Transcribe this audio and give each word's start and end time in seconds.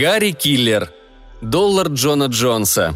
Гарри 0.00 0.30
Киллер. 0.30 0.92
Доллар 1.42 1.88
Джона 1.88 2.26
Джонса. 2.26 2.94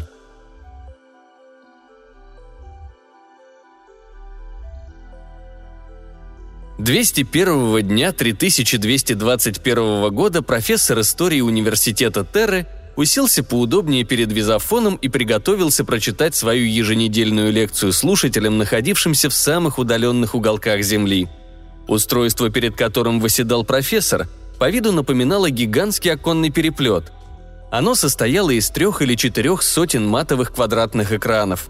Двести 6.79 7.23
первого 7.23 7.81
дня 7.81 8.13
3221 8.13 10.15
года 10.15 10.41
профессор 10.41 11.01
истории 11.01 11.41
университета 11.41 12.23
Терры 12.23 12.67
уселся 12.95 13.43
поудобнее 13.43 14.05
перед 14.05 14.31
визофоном 14.31 14.95
и 14.95 15.09
приготовился 15.09 15.83
прочитать 15.83 16.35
свою 16.35 16.65
еженедельную 16.65 17.51
лекцию 17.51 17.91
слушателям, 17.91 18.57
находившимся 18.57 19.29
в 19.29 19.33
самых 19.33 19.77
удаленных 19.77 20.35
уголках 20.35 20.81
Земли. 20.83 21.27
Устройство, 21.85 22.49
перед 22.49 22.77
которым 22.77 23.19
восседал 23.19 23.65
профессор, 23.65 24.29
по 24.59 24.69
виду 24.69 24.91
напоминало 24.91 25.49
гигантский 25.49 26.11
оконный 26.11 26.49
переплет. 26.49 27.11
Оно 27.71 27.95
состояло 27.95 28.51
из 28.51 28.69
трех 28.69 29.01
или 29.01 29.15
четырех 29.15 29.63
сотен 29.63 30.07
матовых 30.07 30.53
квадратных 30.53 31.11
экранов. 31.11 31.69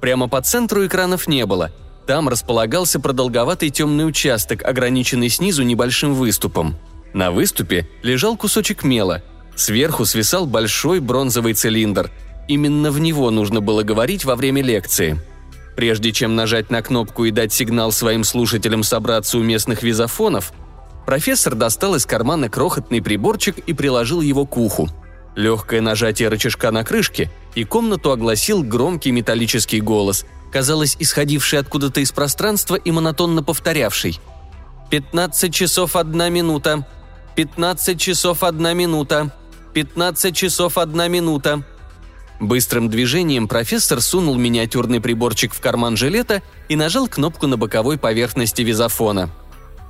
Прямо 0.00 0.28
по 0.28 0.40
центру 0.42 0.86
экранов 0.86 1.26
не 1.26 1.46
было– 1.46 1.72
там 2.08 2.26
располагался 2.30 3.00
продолговатый 3.00 3.68
темный 3.68 4.08
участок, 4.08 4.64
ограниченный 4.64 5.28
снизу 5.28 5.62
небольшим 5.62 6.14
выступом. 6.14 6.74
На 7.12 7.30
выступе 7.30 7.86
лежал 8.02 8.34
кусочек 8.34 8.82
мела. 8.82 9.22
Сверху 9.56 10.06
свисал 10.06 10.46
большой 10.46 11.00
бронзовый 11.00 11.52
цилиндр. 11.52 12.10
Именно 12.48 12.90
в 12.92 12.98
него 12.98 13.30
нужно 13.30 13.60
было 13.60 13.82
говорить 13.82 14.24
во 14.24 14.36
время 14.36 14.62
лекции. 14.62 15.20
Прежде 15.76 16.12
чем 16.12 16.34
нажать 16.34 16.70
на 16.70 16.80
кнопку 16.80 17.26
и 17.26 17.30
дать 17.30 17.52
сигнал 17.52 17.92
своим 17.92 18.24
слушателям 18.24 18.84
собраться 18.84 19.36
у 19.36 19.42
местных 19.42 19.82
визофонов, 19.82 20.54
профессор 21.08 21.54
достал 21.54 21.94
из 21.94 22.04
кармана 22.04 22.50
крохотный 22.50 23.00
приборчик 23.00 23.58
и 23.60 23.72
приложил 23.72 24.20
его 24.20 24.44
к 24.44 24.58
уху. 24.58 24.90
Легкое 25.36 25.80
нажатие 25.80 26.28
рычажка 26.28 26.70
на 26.70 26.84
крышке, 26.84 27.30
и 27.54 27.64
комнату 27.64 28.12
огласил 28.12 28.62
громкий 28.62 29.10
металлический 29.10 29.80
голос– 29.80 30.26
казалось, 30.52 30.96
исходивший 30.98 31.58
откуда-то 31.58 32.00
из 32.00 32.12
пространства 32.12 32.74
и 32.74 32.90
монотонно 32.90 33.42
повторявший. 33.42 34.20
«Пятнадцать 34.90 35.54
часов 35.54 35.96
одна 35.96 36.28
минута. 36.28 36.86
Пятнадцать 37.34 37.98
часов 37.98 38.42
одна 38.42 38.74
минута. 38.74 39.34
Пятнадцать 39.72 40.36
часов 40.36 40.76
одна 40.76 41.08
минута». 41.08 41.64
Быстрым 42.38 42.90
движением 42.90 43.48
профессор 43.48 44.02
сунул 44.02 44.36
миниатюрный 44.36 45.00
приборчик 45.00 45.54
в 45.54 45.60
карман 45.60 45.96
жилета 45.96 46.42
и 46.68 46.76
нажал 46.76 47.08
кнопку 47.08 47.46
на 47.46 47.56
боковой 47.56 47.96
поверхности 47.98 48.60
визофона. 48.62 49.30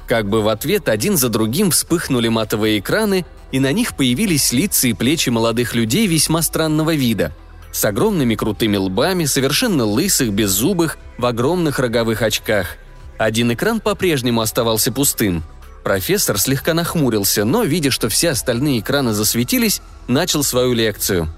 Как 0.08 0.28
бы 0.28 0.42
в 0.42 0.48
ответ 0.48 0.88
один 0.88 1.16
за 1.16 1.28
другим 1.28 1.70
вспыхнули 1.70 2.28
матовые 2.28 2.78
экраны, 2.78 3.26
и 3.52 3.60
на 3.60 3.72
них 3.72 3.96
появились 3.96 4.52
лица 4.52 4.88
и 4.88 4.94
плечи 4.94 5.28
молодых 5.30 5.74
людей 5.74 6.06
весьма 6.06 6.42
странного 6.42 6.94
вида– 6.94 7.32
с 7.72 7.84
огромными 7.84 8.34
крутыми 8.34 8.76
лбами, 8.76 9.24
совершенно 9.24 9.84
лысых, 9.84 10.32
беззубых, 10.32 10.98
в 11.16 11.26
огромных 11.26 11.78
роговых 11.78 12.22
очках. 12.22 12.76
Один 13.18 13.52
экран 13.52 13.80
по-прежнему 13.80 14.40
оставался 14.40 14.92
пустым. 14.92 15.42
Профессор 15.84 16.38
слегка 16.38 16.74
нахмурился, 16.74 17.44
но, 17.44 17.62
видя, 17.64 17.90
что 17.90 18.08
все 18.08 18.30
остальные 18.30 18.80
экраны 18.80 19.12
засветились, 19.12 19.80
начал 20.06 20.42
свою 20.42 20.72
лекцию. 20.72 21.28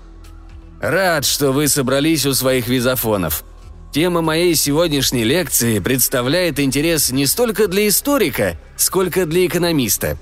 «Рад, 0.81 1.27
что 1.27 1.53
вы 1.53 1.69
собрались 1.69 2.25
у 2.27 2.33
своих 2.33 2.69
визофонов. 2.69 3.45
Тема 3.93 4.23
моей 4.23 4.55
сегодняшней 4.55 5.25
лекции 5.25 5.81
представляет 5.81 6.61
интерес 6.61 7.11
не 7.11 7.27
столько 7.27 7.69
для 7.69 7.89
историка, 7.89 8.57
сколько 8.77 9.27
для 9.27 9.47
экономиста. 9.47 10.17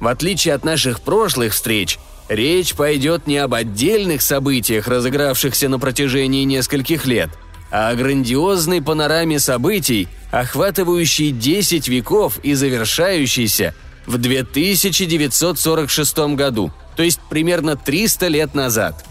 В 0.00 0.06
отличие 0.06 0.54
от 0.54 0.64
наших 0.64 1.00
прошлых 1.00 1.52
встреч, 1.52 1.98
Речь 2.30 2.74
пойдет 2.74 3.26
не 3.26 3.36
об 3.38 3.54
отдельных 3.54 4.22
событиях, 4.22 4.86
разыгравшихся 4.86 5.68
на 5.68 5.80
протяжении 5.80 6.44
нескольких 6.44 7.04
лет, 7.04 7.28
а 7.72 7.88
о 7.88 7.96
грандиозной 7.96 8.80
панораме 8.80 9.40
событий, 9.40 10.06
охватывающей 10.30 11.32
10 11.32 11.88
веков 11.88 12.38
и 12.44 12.54
завершающейся 12.54 13.74
в 14.06 14.16
2946 14.16 16.18
году, 16.36 16.72
то 16.94 17.02
есть 17.02 17.18
примерно 17.28 17.74
300 17.74 18.28
лет 18.28 18.54
назад. 18.54 19.04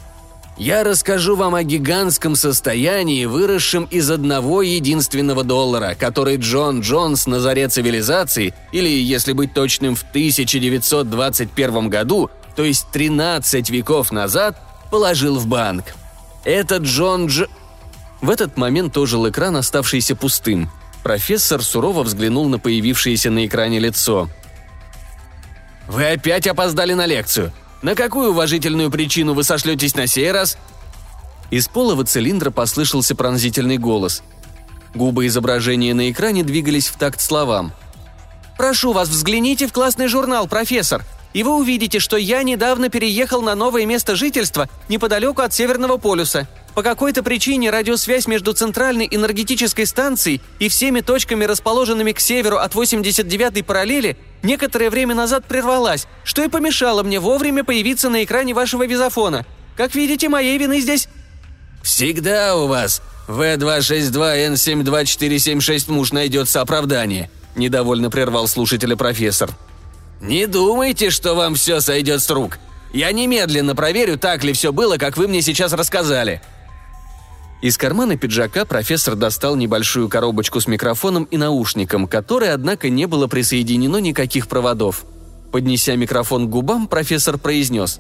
Я 0.60 0.84
расскажу 0.84 1.38
вам 1.38 1.56
о 1.56 1.64
гигантском 1.64 2.36
состоянии, 2.36 3.24
выросшем 3.24 3.86
из 3.86 4.12
одного 4.12 4.62
единственного 4.62 5.46
доллара, 5.46 5.96
который 5.98 6.36
Джон 6.36 6.82
Джонс 6.82 7.28
на 7.28 7.40
заре 7.40 7.70
цивилизации, 7.70 8.54
или, 8.74 8.90
если 8.90 9.32
быть 9.32 9.54
точным, 9.54 9.96
в 9.96 10.02
1921 10.02 11.88
году, 11.88 12.30
то 12.58 12.66
есть 12.66 12.88
13 12.92 13.70
веков 13.70 14.12
назад, 14.12 14.62
положил 14.92 15.40
в 15.40 15.48
банк. 15.48 15.86
Это 16.44 16.76
Джон 16.78 17.28
Дж... 17.28 17.46
В 18.20 18.30
этот 18.30 18.58
момент 18.58 18.98
ожил 18.98 19.30
экран, 19.30 19.56
оставшийся 19.56 20.18
пустым. 20.18 20.70
Профессор 21.04 21.64
сурово 21.64 22.04
взглянул 22.04 22.50
на 22.50 22.60
появившееся 22.60 23.32
на 23.32 23.46
экране 23.46 23.80
лицо. 23.80 24.28
«Вы 25.88 26.06
опять 26.12 26.48
опоздали 26.48 26.96
на 26.96 27.06
лекцию. 27.06 27.54
На 27.82 27.96
какую 27.96 28.32
уважительную 28.32 28.90
причину 28.90 29.34
вы 29.34 29.44
сошлетесь 29.44 29.96
на 29.96 30.08
сей 30.08 30.32
раз?» 30.32 30.58
Из 31.50 31.68
полого 31.68 32.04
цилиндра 32.06 32.52
послышался 32.52 33.16
пронзительный 33.16 33.78
голос. 33.78 34.22
Губы 34.94 35.28
изображения 35.28 35.94
на 35.94 36.12
экране 36.12 36.44
двигались 36.44 36.88
в 36.88 36.98
такт 36.98 37.22
словам. 37.22 37.72
«Прошу 38.58 38.92
вас, 38.92 39.10
взгляните 39.10 39.68
в 39.68 39.74
классный 39.74 40.08
журнал, 40.08 40.48
профессор 40.48 41.04
и 41.34 41.44
вы 41.44 41.56
увидите, 41.56 42.00
что 42.00 42.18
я 42.18 42.44
недавно 42.44 42.90
переехал 42.90 43.42
на 43.42 43.56
новое 43.56 43.86
место 43.86 44.16
жительства 44.16 44.68
неподалеку 44.88 45.42
от 45.42 45.54
Северного 45.54 45.98
полюса. 45.98 46.48
По 46.76 46.84
какой-то 46.84 47.24
причине 47.24 47.72
радиосвязь 47.72 48.28
между 48.28 48.54
центральной 48.54 49.08
энергетической 49.10 49.86
станцией 49.86 50.42
и 50.60 50.70
всеми 50.70 51.02
точками, 51.02 51.44
расположенными 51.46 52.14
к 52.14 52.20
северу 52.20 52.58
от 52.58 52.74
89-й 52.74 53.64
параллели, 53.64 54.18
некоторое 54.44 54.90
время 54.90 55.14
назад 55.16 55.46
прервалась, 55.46 56.08
что 56.24 56.44
и 56.44 56.48
помешало 56.48 57.04
мне 57.04 57.20
вовремя 57.20 57.64
появиться 57.64 58.10
на 58.10 58.24
экране 58.24 58.54
вашего 58.54 58.88
визофона. 58.88 59.46
Как 59.76 59.96
видите, 59.96 60.30
моей 60.30 60.58
вины 60.58 60.80
здесь... 60.80 61.10
«Всегда 61.84 62.56
у 62.56 62.68
вас 62.68 63.02
В262N72476 63.28 65.92
муж 65.92 66.12
найдется 66.12 66.62
оправдание»,– 66.62 67.30
недовольно 67.56 68.10
прервал 68.10 68.48
слушателя 68.48 68.96
профессор. 68.96 69.52
«Не 70.22 70.48
думайте, 70.48 71.10
что 71.10 71.34
вам 71.34 71.56
все 71.56 71.80
сойдет 71.80 72.22
с 72.22 72.30
рук. 72.30 72.60
Я 72.94 73.12
немедленно 73.12 73.76
проверю, 73.76 74.18
так 74.18 74.44
ли 74.44 74.54
все 74.54 74.74
было, 74.74 74.98
как 74.98 75.18
вы 75.18 75.28
мне 75.28 75.42
сейчас 75.42 75.74
рассказали». 75.74 76.42
Из 77.62 77.78
кармана 77.78 78.18
пиджака 78.18 78.64
профессор 78.64 79.16
достал 79.16 79.58
небольшую 79.58 80.08
коробочку 80.08 80.62
с 80.62 80.68
микрофоном 80.68 81.26
и 81.26 81.36
наушником, 81.36 82.08
которой, 82.08 82.54
однако, 82.54 82.90
не 82.90 83.06
было 83.06 83.28
присоединено 83.28 83.98
никаких 83.98 84.48
проводов. 84.48 85.04
Поднеся 85.52 85.98
микрофон 85.98 86.48
к 86.48 86.50
губам, 86.50 86.88
профессор 86.88 87.38
произнес. 87.38 88.00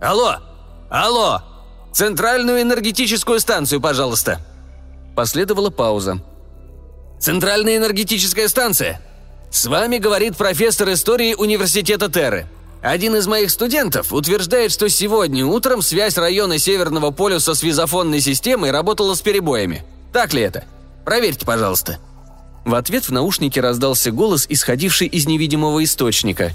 «Алло! 0.00 0.36
Алло! 0.90 1.42
Центральную 1.92 2.62
энергетическую 2.62 3.38
станцию, 3.38 3.80
пожалуйста!» 3.80 4.40
Последовала 5.14 5.70
пауза. 5.70 6.20
«Центральная 7.20 7.76
энергетическая 7.76 8.48
станция! 8.48 9.00
С 9.54 9.66
вами 9.66 9.98
говорит 9.98 10.36
профессор 10.36 10.92
истории 10.92 11.34
университета 11.34 12.08
Терры. 12.08 12.48
Один 12.82 13.14
из 13.14 13.28
моих 13.28 13.52
студентов 13.52 14.12
утверждает, 14.12 14.72
что 14.72 14.88
сегодня 14.88 15.46
утром 15.46 15.80
связь 15.80 16.18
района 16.18 16.58
Северного 16.58 17.12
полюса 17.12 17.54
с 17.54 17.62
визофонной 17.62 18.20
системой 18.20 18.72
работала 18.72 19.14
с 19.14 19.20
перебоями. 19.20 19.84
Так 20.12 20.34
ли 20.34 20.42
это? 20.42 20.64
Проверьте, 21.04 21.46
пожалуйста». 21.46 22.00
В 22.64 22.74
ответ 22.74 23.04
в 23.04 23.12
наушнике 23.12 23.60
раздался 23.60 24.10
голос, 24.10 24.44
исходивший 24.48 25.06
из 25.06 25.26
невидимого 25.26 25.84
источника. 25.84 26.50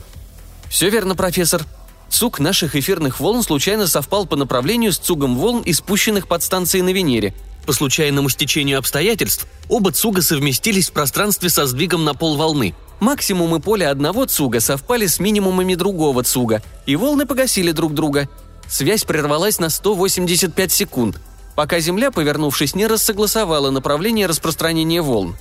«Все 0.70 0.90
верно, 0.90 1.16
профессор. 1.16 1.64
Цуг 2.10 2.42
наших 2.42 2.76
эфирных 2.76 3.22
волн 3.22 3.44
случайно 3.44 3.88
совпал 3.88 4.26
по 4.26 4.36
направлению 4.36 4.92
с 4.92 4.98
цугом 4.98 5.38
волн, 5.38 5.64
испущенных 5.66 6.28
под 6.28 6.44
станцией 6.44 6.84
на 6.84 6.90
Венере. 6.90 7.34
По 7.70 7.74
случайному 7.74 8.30
стечению 8.30 8.80
обстоятельств 8.80 9.46
оба 9.68 9.92
цуга 9.92 10.24
совместились 10.24 10.90
в 10.90 10.92
пространстве 10.92 11.52
со 11.52 11.68
сдвигом 11.68 12.04
на 12.04 12.16
пол 12.16 12.36
волны– 12.36 12.74
Максимумы 13.00 13.60
поля 13.60 13.92
одного 13.92 14.26
цуга 14.26 14.60
совпали 14.60 15.06
с 15.06 15.20
минимумами 15.20 15.76
другого 15.76 16.24
цуга, 16.24 16.64
и 16.88 16.96
волны 16.96 17.28
погасили 17.28 17.72
друг 17.72 17.94
друга. 17.94 18.28
Связь 18.68 19.04
прервалась 19.04 19.60
на 19.60 19.70
185 19.70 20.72
секунд, 20.72 21.22
пока 21.56 21.80
Земля, 21.80 22.10
повернувшись, 22.10 22.74
не 22.74 22.88
рассогласовала 22.88 23.70
направление 23.70 24.26
распространения 24.26 25.04
волн. 25.04 25.38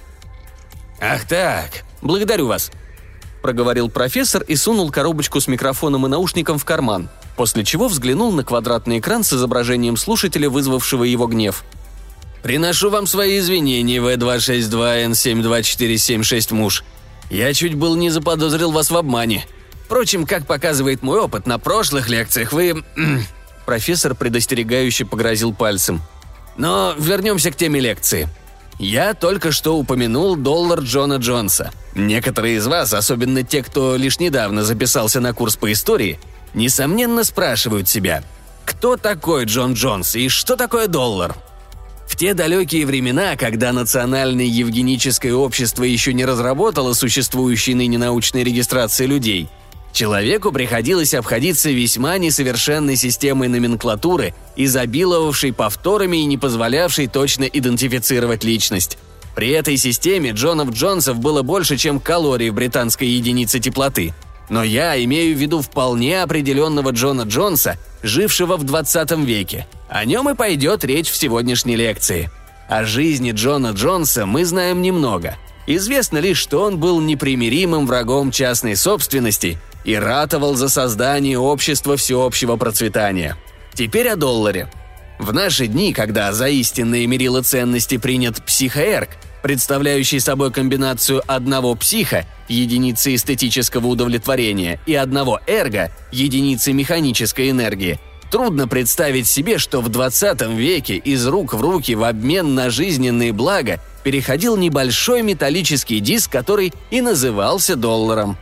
«Ах 1.01 1.27
так, 1.27 1.85
благодарю 2.03 2.47
вас»,– 2.47 2.71
проговорил 3.43 3.89
профессор 3.89 4.43
и 4.43 4.55
сунул 4.55 4.91
коробочку 4.91 5.41
с 5.41 5.49
микрофоном 5.49 6.05
и 6.05 6.11
наушником 6.11 6.59
в 6.59 6.67
карман, 6.67 7.09
после 7.37 7.65
чего 7.65 7.89
взглянул 7.89 8.33
на 8.33 8.45
квадратный 8.45 8.99
экран 8.99 9.25
с 9.25 9.33
изображением 9.33 9.97
слушателя, 9.97 10.51
вызвавшего 10.51 11.05
его 11.05 11.27
гнев. 11.27 11.65
«Приношу 12.43 12.91
вам 12.91 13.07
свои 13.07 13.39
извинения, 13.39 13.99
В262N72476 13.99 16.55
муж. 16.55 16.85
Я 17.31 17.55
чуть 17.55 17.75
был 17.75 17.97
не 17.97 18.11
заподозрил 18.11 18.71
вас 18.71 18.91
в 18.91 18.97
обмане. 18.97 19.47
Впрочем, 19.85 20.27
как 20.27 20.47
показывает 20.47 21.03
мой 21.03 21.19
опыт, 21.19 21.47
на 21.47 21.59
прошлых 21.59 22.09
лекциях 22.09 22.53
вы...» 22.53 22.85
Профессор 23.67 24.15
предостерегающе 24.15 25.05
погрозил 25.05 25.53
пальцем. 25.53 26.01
«Но 26.57 26.95
вернемся 26.99 27.51
к 27.51 27.57
теме 27.57 27.81
лекции. 27.81 28.29
Я 28.79 29.15
только 29.15 29.51
что 29.51 29.77
упомянул 29.77 30.37
доллар 30.37 30.81
Джона 30.81 31.15
Джонса. 31.15 31.73
Некоторые 31.95 32.57
из 32.57 32.67
вас, 32.67 32.95
особенно 32.95 33.43
те, 33.43 33.63
кто 33.63 33.97
лишь 33.97 34.21
недавно 34.21 34.63
записался 34.63 35.21
на 35.21 35.35
курс 35.35 35.57
по 35.57 35.73
истории, 35.73 36.21
несомненно 36.55 37.25
спрашивают 37.25 37.89
себя, 37.89 38.23
кто 38.65 38.97
такой 38.97 39.47
Джон 39.47 39.73
Джонс 39.73 40.15
и 40.15 40.29
что 40.29 40.57
такое 40.57 40.87
доллар? 40.87 41.35
В 42.09 42.17
те 42.17 42.35
далекие 42.35 42.87
времена, 42.87 43.37
когда 43.37 43.73
Национальное 43.73 44.47
Евгеническое 44.47 45.35
общество 45.35 45.85
еще 45.85 46.15
не 46.15 46.25
разработало 46.25 46.95
существующей 46.95 47.75
ныне 47.75 47.99
научной 47.99 48.43
регистрации 48.43 49.05
людей, 49.05 49.49
человеку 49.93 50.51
приходилось 50.51 51.13
обходиться 51.13 51.71
весьма 51.71 52.17
несовершенной 52.17 52.97
системой 52.97 53.49
номенклатуры, 53.49 54.35
изобиловавшей 54.57 55.53
повторами 55.53 56.17
и 56.17 56.25
не 56.25 56.39
позволявшей 56.39 57.09
точно 57.09 57.45
идентифицировать 57.45 58.43
личность. 58.43 58.97
При 59.37 59.51
этой 59.51 59.77
системе 59.77 60.31
Джонов 60.31 60.71
Джонсов 60.71 61.21
было 61.21 61.43
больше, 61.43 61.77
чем 61.77 62.01
калорий 62.01 62.49
в 62.49 62.55
британской 62.55 63.07
единице 63.07 63.61
теплоты. 63.61 64.15
Но 64.49 64.65
я 64.65 65.01
имею 65.05 65.37
в 65.37 65.39
виду 65.39 65.61
вполне 65.61 66.23
определенного 66.23 66.91
Джона 66.91 67.23
Джонса, 67.23 67.77
жившего 68.03 68.57
в 68.57 68.65
20 68.65 69.11
веке. 69.27 69.67
О 69.89 70.05
нем 70.05 70.29
и 70.29 70.35
пойдет 70.35 70.85
речь 70.85 71.11
в 71.11 71.17
сегодняшней 71.17 71.77
лекции. 71.77 72.31
О 72.69 72.85
жизни 72.85 73.33
Джона 73.33 73.69
Джонса 73.69 74.27
мы 74.27 74.45
знаем 74.45 74.83
немного. 74.83 75.37
Известно 75.67 76.19
лишь, 76.19 76.39
что 76.39 76.63
он 76.63 76.79
был 76.79 77.01
непримиримым 77.01 77.87
врагом 77.87 78.31
частной 78.31 78.77
собственности 78.77 79.59
и 79.85 79.95
ратовал 79.95 80.55
за 80.55 80.69
создание 80.69 81.39
общества 81.39 81.97
всеобщего 81.97 82.57
процветания. 82.57 83.37
Теперь 83.73 84.09
о 84.09 84.17
долларе. 84.17 84.71
В 85.19 85.33
наши 85.33 85.67
дни, 85.67 85.93
когда 85.93 86.33
за 86.33 86.49
истинные 86.49 87.07
мерила 87.07 87.43
ценности 87.43 87.97
принят 87.97 88.45
психоэрк, 88.45 89.11
представляющий 89.43 90.21
собой 90.21 90.53
комбинацию 90.53 91.23
одного 91.27 91.75
психа, 91.75 92.27
единицы 92.49 93.15
эстетического 93.15 93.87
удовлетворения, 93.87 94.81
и 94.87 94.95
одного 94.95 95.41
эрго, 95.47 95.91
единицы 96.13 96.73
механической 96.73 97.51
энергии, 97.51 97.99
трудно 98.31 98.69
представить 98.69 99.27
себе, 99.27 99.59
что 99.59 99.81
в 99.81 99.89
20 99.89 100.43
веке 100.55 100.97
из 100.97 101.27
рук 101.27 101.55
в 101.55 101.61
руки 101.61 101.95
в 101.95 102.05
обмен 102.05 102.55
на 102.55 102.71
жизненные 102.71 103.33
блага 103.33 103.81
переходил 104.05 104.57
небольшой 104.57 105.23
металлический 105.23 106.01
диск, 106.01 106.31
который 106.31 106.73
и 106.91 107.01
назывался 107.01 107.77
долларом. 107.77 108.37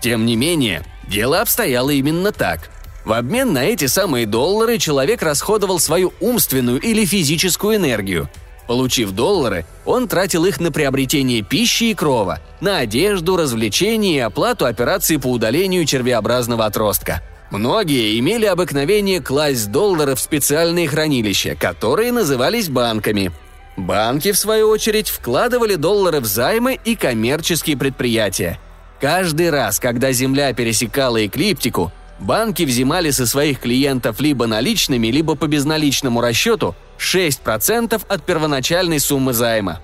Тем 0.00 0.24
не 0.24 0.36
менее, 0.36 0.82
дело 1.08 1.40
обстояло 1.40 1.90
именно 1.90 2.32
так– 2.32 2.70
в 3.04 3.12
обмен 3.12 3.52
на 3.52 3.64
эти 3.64 3.86
самые 3.86 4.26
доллары 4.26 4.78
человек 4.78 5.22
расходовал 5.22 5.78
свою 5.78 6.12
умственную 6.20 6.80
или 6.80 7.04
физическую 7.04 7.76
энергию. 7.76 8.28
Получив 8.66 9.12
доллары, 9.12 9.66
он 9.84 10.06
тратил 10.06 10.44
их 10.44 10.60
на 10.60 10.70
приобретение 10.70 11.42
пищи 11.42 11.84
и 11.84 11.94
крова, 11.94 12.38
на 12.60 12.78
одежду, 12.78 13.36
развлечения 13.36 14.16
и 14.16 14.20
оплату 14.20 14.64
операций 14.64 15.18
по 15.18 15.26
удалению 15.26 15.84
червеобразного 15.86 16.66
отростка. 16.66 17.22
Многие 17.50 18.18
имели 18.20 18.46
обыкновение 18.46 19.20
класть 19.20 19.72
доллары 19.72 20.14
в 20.14 20.20
специальные 20.20 20.86
хранилища, 20.86 21.56
которые 21.56 22.12
назывались 22.12 22.68
банками. 22.68 23.32
Банки, 23.76 24.30
в 24.30 24.38
свою 24.38 24.68
очередь, 24.68 25.08
вкладывали 25.08 25.74
доллары 25.74 26.20
в 26.20 26.26
займы 26.26 26.78
и 26.84 26.94
коммерческие 26.94 27.76
предприятия. 27.76 28.60
Каждый 29.00 29.50
раз, 29.50 29.80
когда 29.80 30.12
Земля 30.12 30.52
пересекала 30.52 31.26
эклиптику, 31.26 31.90
банки 32.20 32.62
взимали 32.62 33.10
со 33.10 33.26
своих 33.26 33.60
клиентов 33.60 34.20
либо 34.20 34.46
наличными, 34.46 35.08
либо 35.08 35.34
по 35.34 35.46
безналичному 35.46 36.20
расчету 36.20 36.76
6% 36.98 38.00
от 38.06 38.22
первоначальной 38.24 39.00
суммы 39.00 39.32
займа. 39.32 39.80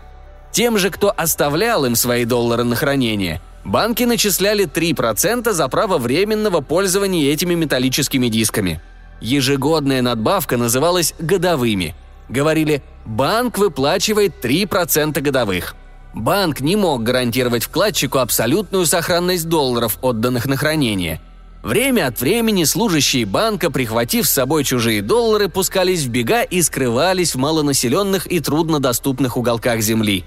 Тем 0.52 0.78
же, 0.78 0.90
кто 0.90 1.12
оставлял 1.16 1.84
им 1.84 1.96
свои 1.96 2.24
доллары 2.24 2.64
на 2.64 2.76
хранение, 2.76 3.40
банки 3.66 4.04
начисляли 4.04 4.66
3% 4.66 5.52
за 5.52 5.68
право 5.68 5.98
временного 5.98 6.60
пользования 6.60 7.32
этими 7.32 7.54
металлическими 7.54 8.28
дисками. 8.28 8.80
Ежегодная 9.20 10.02
надбавка 10.02 10.56
называлась 10.56 11.14
годовыми. 11.18 11.94
Говорили 12.28 12.82
«банк 13.04 13.58
выплачивает 13.58 14.44
3% 14.44 15.20
годовых». 15.20 15.74
Банк 16.14 16.60
не 16.60 16.76
мог 16.76 17.02
гарантировать 17.02 17.64
вкладчику 17.64 18.18
абсолютную 18.18 18.86
сохранность 18.86 19.48
долларов, 19.48 19.98
отданных 20.00 20.46
на 20.46 20.56
хранение– 20.56 21.20
Время 21.66 22.06
от 22.06 22.20
времени 22.20 22.62
служащие 22.62 23.26
банка, 23.26 23.72
прихватив 23.72 24.28
с 24.28 24.32
собой 24.32 24.62
чужие 24.62 25.02
доллары, 25.02 25.48
пускались 25.48 26.04
в 26.04 26.10
бега 26.10 26.44
и 26.44 26.62
скрывались 26.62 27.34
в 27.34 27.38
малонаселенных 27.38 28.28
и 28.30 28.38
труднодоступных 28.38 29.36
уголках 29.36 29.80
земли. 29.80 30.24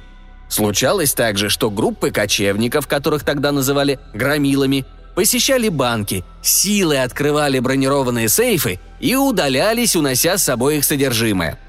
Случалось 0.49 1.13
также, 1.13 1.49
что 1.49 1.69
группы 1.69 2.09
кочевников, 2.11 2.87
которых 2.87 3.23
тогда 3.23 3.51
называли 3.51 3.99
«громилами», 4.13 4.85
посещали 5.15 5.69
банки, 5.69 6.23
силой 6.41 7.03
открывали 7.03 7.59
бронированные 7.59 8.29
сейфы 8.29 8.79
и 8.99 9.15
удалялись, 9.15 9.95
унося 9.95 10.37
с 10.37 10.43
собой 10.43 10.77
их 10.77 10.85
содержимое. 10.85 11.59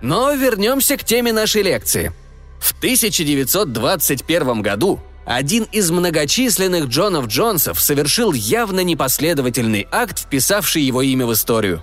Но 0.00 0.32
вернемся 0.32 0.96
к 0.96 1.04
теме 1.04 1.32
нашей 1.32 1.62
лекции. 1.62 2.12
В 2.60 2.76
1921 2.78 4.62
году 4.62 5.00
один 5.26 5.64
из 5.64 5.90
многочисленных 5.90 6.86
Джонов 6.86 7.26
Джонсов 7.26 7.80
совершил 7.80 8.32
явно 8.32 8.80
непоследовательный 8.80 9.86
акт, 9.90 10.20
вписавший 10.20 10.82
его 10.82 11.02
имя 11.02 11.26
в 11.26 11.32
историю. 11.32 11.82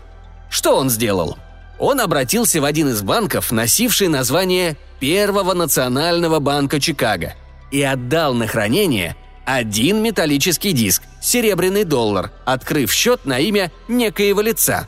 Что 0.50 0.78
он 0.78 0.90
сделал? 0.90 1.38
Он 1.80 2.00
обратился 2.02 2.62
в 2.62 2.66
один 2.66 2.90
из 2.90 3.02
банков, 3.02 3.52
носивший 3.52 4.08
название 4.08 4.78
Первого 5.00 5.54
национального 5.54 6.40
банка 6.40 6.80
Чикаго, 6.80 7.36
и 7.72 7.82
отдал 7.82 8.34
на 8.34 8.48
хранение 8.48 9.16
один 9.46 10.04
металлический 10.04 10.74
диск, 10.74 11.02
серебряный 11.22 11.86
доллар, 11.86 12.32
открыв 12.46 12.92
счет 12.92 13.26
на 13.26 13.40
имя 13.40 13.72
некоего 13.88 14.42
лица. 14.42 14.88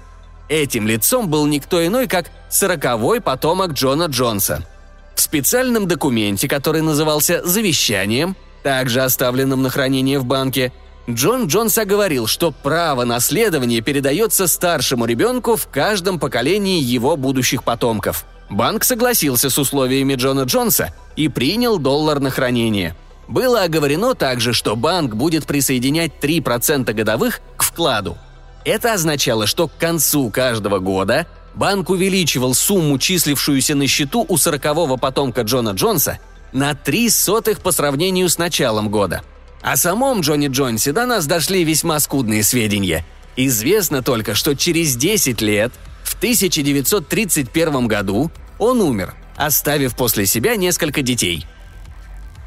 Этим 0.49 0.85
лицом 0.85 1.29
был 1.29 1.45
никто 1.45 1.85
иной, 1.85 2.07
как 2.07 2.29
сороковой 2.49 3.21
потомок 3.21 3.71
Джона 3.71 4.05
Джонса– 4.05 4.67
в 5.15 5.21
специальном 5.21 5.87
документе, 5.87 6.47
который 6.47 6.81
назывался 6.81 7.45
«завещанием», 7.45 8.35
также 8.63 9.01
оставленном 9.01 9.61
на 9.61 9.69
хранение 9.69 10.17
в 10.17 10.25
банке, 10.25 10.71
Джон 11.13 11.47
Джонс 11.47 11.77
оговорил, 11.77 12.27
что 12.27 12.51
право 12.51 13.03
наследования 13.03 13.81
передается 13.81 14.47
старшему 14.47 15.05
ребенку 15.05 15.55
в 15.55 15.67
каждом 15.67 16.19
поколении 16.19 16.81
его 16.81 17.17
будущих 17.17 17.63
потомков. 17.63 18.25
Банк 18.49 18.83
согласился 18.83 19.49
с 19.49 19.57
условиями 19.57 20.15
Джона 20.15 20.41
Джонса 20.41 20.93
и 21.15 21.27
принял 21.27 21.79
доллар 21.79 22.19
на 22.19 22.29
хранение. 22.29 22.95
Было 23.27 23.63
оговорено 23.63 24.13
также, 24.13 24.53
что 24.53 24.75
банк 24.75 25.15
будет 25.15 25.45
присоединять 25.45 26.11
3% 26.21 26.91
годовых 26.93 27.41
к 27.57 27.63
вкладу. 27.63 28.17
Это 28.65 28.93
означало, 28.93 29.47
что 29.47 29.67
к 29.67 29.77
концу 29.77 30.29
каждого 30.29 30.79
года 30.79 31.27
банк 31.55 31.89
увеличивал 31.89 32.53
сумму, 32.53 32.97
числившуюся 32.99 33.75
на 33.75 33.87
счету 33.87 34.25
у 34.27 34.37
сорокового 34.37 34.97
потомка 34.97 35.41
Джона 35.41 35.71
Джонса, 35.71 36.19
на 36.51 36.75
три 36.75 37.09
сотых 37.09 37.61
по 37.61 37.71
сравнению 37.71 38.29
с 38.29 38.37
началом 38.37 38.89
года. 38.89 39.21
О 39.61 39.77
самом 39.77 40.21
Джонни 40.21 40.47
Джонсе 40.47 40.91
до 40.91 41.05
нас 41.05 41.27
дошли 41.27 41.63
весьма 41.63 41.99
скудные 41.99 42.41
сведения. 42.43 43.05
Известно 43.35 44.01
только, 44.01 44.33
что 44.35 44.55
через 44.55 44.95
10 44.95 45.41
лет, 45.41 45.71
в 46.03 46.15
1931 46.15 47.87
году, 47.87 48.31
он 48.57 48.81
умер, 48.81 49.13
оставив 49.35 49.95
после 49.95 50.25
себя 50.25 50.55
несколько 50.55 51.03
детей. 51.03 51.45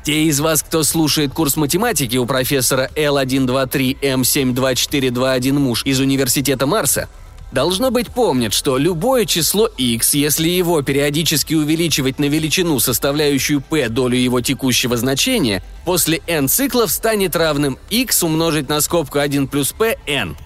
Те 0.05 0.25
из 0.25 0.41
вас, 0.41 0.63
кто 0.63 0.83
слушает 0.83 1.33
курс 1.33 1.57
математики 1.57 2.17
у 2.17 2.27
профессора 2.27 2.91
L123M72421 2.95 5.53
муж 5.53 5.83
из 5.85 6.01
Университета 6.01 6.67
Марса– 6.67 7.09
Должно 7.53 7.91
быть 7.91 8.09
помнят, 8.09 8.53
что 8.53 8.79
любое 8.79 9.27
число 9.27 9.67
x, 9.67 10.15
если 10.15 10.49
его 10.49 10.83
периодически 10.83 11.55
увеличивать 11.55 12.19
на 12.19 12.25
величину, 12.25 12.81
составляющую 12.81 13.61
p 13.61 13.89
долю 13.89 14.17
его 14.17 14.41
текущего 14.41 14.97
значения, 14.97 15.63
после 15.85 16.21
n 16.27 16.49
циклов 16.49 16.91
станет 16.91 17.37
равным 17.37 17.79
x 17.91 18.25
умножить 18.25 18.69
на 18.69 18.81
скобку 18.81 19.19
1 19.19 19.47
плюс 19.47 19.73
p 19.73 19.97
n. 20.07 20.37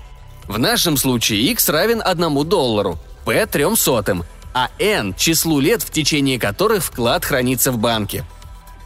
В 0.47 0.59
нашем 0.59 0.97
случае 0.97 1.43
x 1.53 1.69
равен 1.71 2.03
1 2.05 2.47
доллару, 2.47 2.99
p– 3.25 3.47
3 3.51 3.77
сотым, 3.77 4.25
а 4.53 4.69
n– 4.79 5.15
числу 5.17 5.61
лет, 5.61 5.83
в 5.83 5.91
течение 5.91 6.39
которых 6.39 6.85
вклад 6.85 7.25
хранится 7.25 7.73
в 7.73 7.79
банке. 7.79 8.25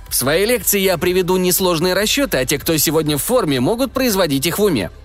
В 0.09 0.15
своей 0.15 0.47
лекции 0.47 0.79
я 0.79 0.99
приведу 0.99 1.39
несложные 1.39 1.95
расчеты, 1.95 2.37
а 2.37 2.45
те, 2.45 2.59
кто 2.59 2.77
сегодня 2.77 3.17
в 3.17 3.23
форме, 3.23 3.59
могут 3.61 3.93
производить 3.93 4.47
их 4.47 4.61
в 4.61 4.63
уме– 4.63 4.91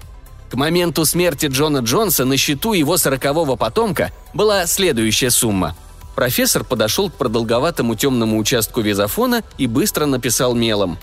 к 0.50 0.56
моменту 0.56 1.06
смерти 1.06 1.48
Джона 1.48 1.80
Джонса 1.80 2.26
на 2.26 2.38
счету 2.38 2.74
его 2.74 2.98
сорокового 2.98 3.56
потомка 3.56 4.12
была 4.34 4.66
следующая 4.66 5.30
сумма. 5.30 5.76
Профессор 6.16 6.64
подошел 6.64 7.10
к 7.10 7.14
продолговатому 7.14 7.96
темному 7.96 8.38
участку 8.38 8.82
визофона 8.82 9.44
и 9.58 9.68
быстро 9.68 10.06
написал 10.06 10.56
мелом. 10.56 10.98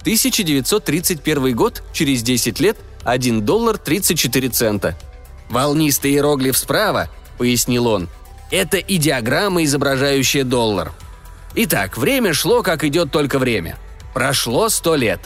1931 0.00 1.54
год, 1.54 1.82
через 1.92 2.22
10 2.22 2.60
лет, 2.60 2.76
1 3.04 3.42
доллар 3.44 3.78
34 3.78 4.48
цента. 4.48 4.98
«Волнистый 5.48 6.12
иероглиф 6.12 6.56
справа»,— 6.56 7.08
пояснил 7.38 7.86
он,— 7.86 8.08
«это 8.50 8.78
идиограмма, 8.78 9.62
изображающая 9.64 10.44
доллар». 10.44 10.92
Итак, 11.54 11.96
время 11.96 12.34
шло, 12.34 12.62
как 12.62 12.84
идет 12.84 13.10
только 13.10 13.38
время. 13.38 13.78
Прошло 14.12 14.68
сто 14.68 14.94
лет. 14.94 15.20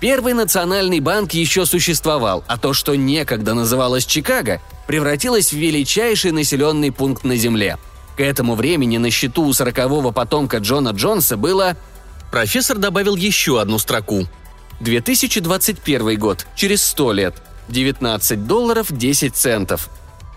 Первый 0.00 0.34
национальный 0.34 1.00
банк 1.00 1.32
еще 1.32 1.64
существовал, 1.64 2.44
а 2.46 2.58
то, 2.58 2.74
что 2.74 2.94
некогда 2.94 3.54
называлось 3.54 4.04
Чикаго, 4.04 4.60
превратилось 4.86 5.52
в 5.52 5.56
величайший 5.56 6.32
населенный 6.32 6.92
пункт 6.92 7.24
на 7.24 7.36
Земле. 7.36 7.78
К 8.16 8.20
этому 8.20 8.54
времени 8.54 8.98
на 8.98 9.10
счету 9.10 9.44
у 9.44 9.52
сорокового 9.52 10.10
потомка 10.10 10.58
Джона 10.58 10.90
Джонса 10.90 11.36
было... 11.36 11.76
Профессор 12.30 12.76
добавил 12.76 13.16
еще 13.16 13.60
одну 13.60 13.78
строку. 13.78 14.26
2021 14.80 16.18
год, 16.18 16.46
через 16.54 16.84
100 16.84 17.12
лет. 17.12 17.34
19 17.68 18.46
долларов 18.46 18.88
10 18.90 19.34
центов. 19.34 19.88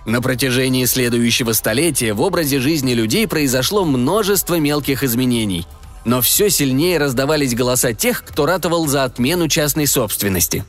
На 0.05 0.21
протяжении 0.21 0.85
следующего 0.85 1.51
столетия 1.53 2.13
в 2.13 2.21
образе 2.21 2.59
жизни 2.59 2.93
людей 2.93 3.27
произошло 3.27 3.85
множество 3.85 4.55
мелких 4.59 5.03
изменений. 5.03 5.67
Но 6.05 6.21
все 6.21 6.49
сильнее 6.49 6.97
раздавались 6.97 7.55
голоса 7.55 7.93
тех, 7.93 8.23
кто 8.23 8.45
ратовал 8.45 8.87
за 8.87 9.03
отмену 9.03 9.47
частной 9.47 9.87
собственности. 9.87 10.63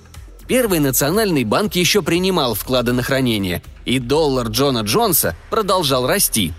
Первый 0.48 0.80
национальный 0.80 1.44
банк 1.44 1.76
еще 1.76 2.02
принимал 2.02 2.54
вклады 2.54 2.92
на 2.92 3.02
хранение, 3.02 3.62
и 3.84 3.98
доллар 3.98 4.48
Джона 4.48 4.80
Джонса 4.80 5.36
продолжал 5.48 6.06
расти. 6.06 6.52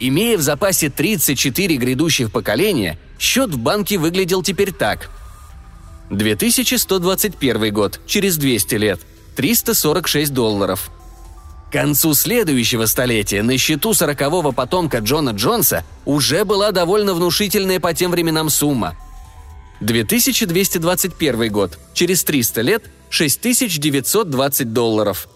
Имея 0.00 0.38
в 0.38 0.42
запасе 0.42 0.88
34 0.88 1.76
грядущих 1.76 2.32
поколения, 2.32 2.98
счет 3.18 3.50
в 3.50 3.58
банке 3.58 3.98
выглядел 3.98 4.42
теперь 4.42 4.72
так. 4.72 5.10
2121 6.10 7.72
год, 7.72 8.00
через 8.06 8.36
200 8.38 8.74
лет, 8.76 9.00
346 9.36 10.32
долларов– 10.32 10.90
к 11.68 11.72
концу 11.72 12.14
следующего 12.14 12.86
столетия 12.86 13.42
на 13.42 13.58
счету 13.58 13.92
сорокового 13.92 14.52
потомка 14.52 14.98
Джона 14.98 15.30
Джонса 15.30 15.82
уже 16.04 16.44
была 16.44 16.70
довольно 16.70 17.12
внушительная 17.14 17.80
по 17.80 17.92
тем 17.92 18.12
временам 18.12 18.50
сумма. 18.50 18.94
2221 19.80 21.52
год. 21.52 21.76
Через 21.92 22.22
300 22.24 22.60
лет– 22.62 22.84
6920 23.10 24.72
долларов. 24.72 25.28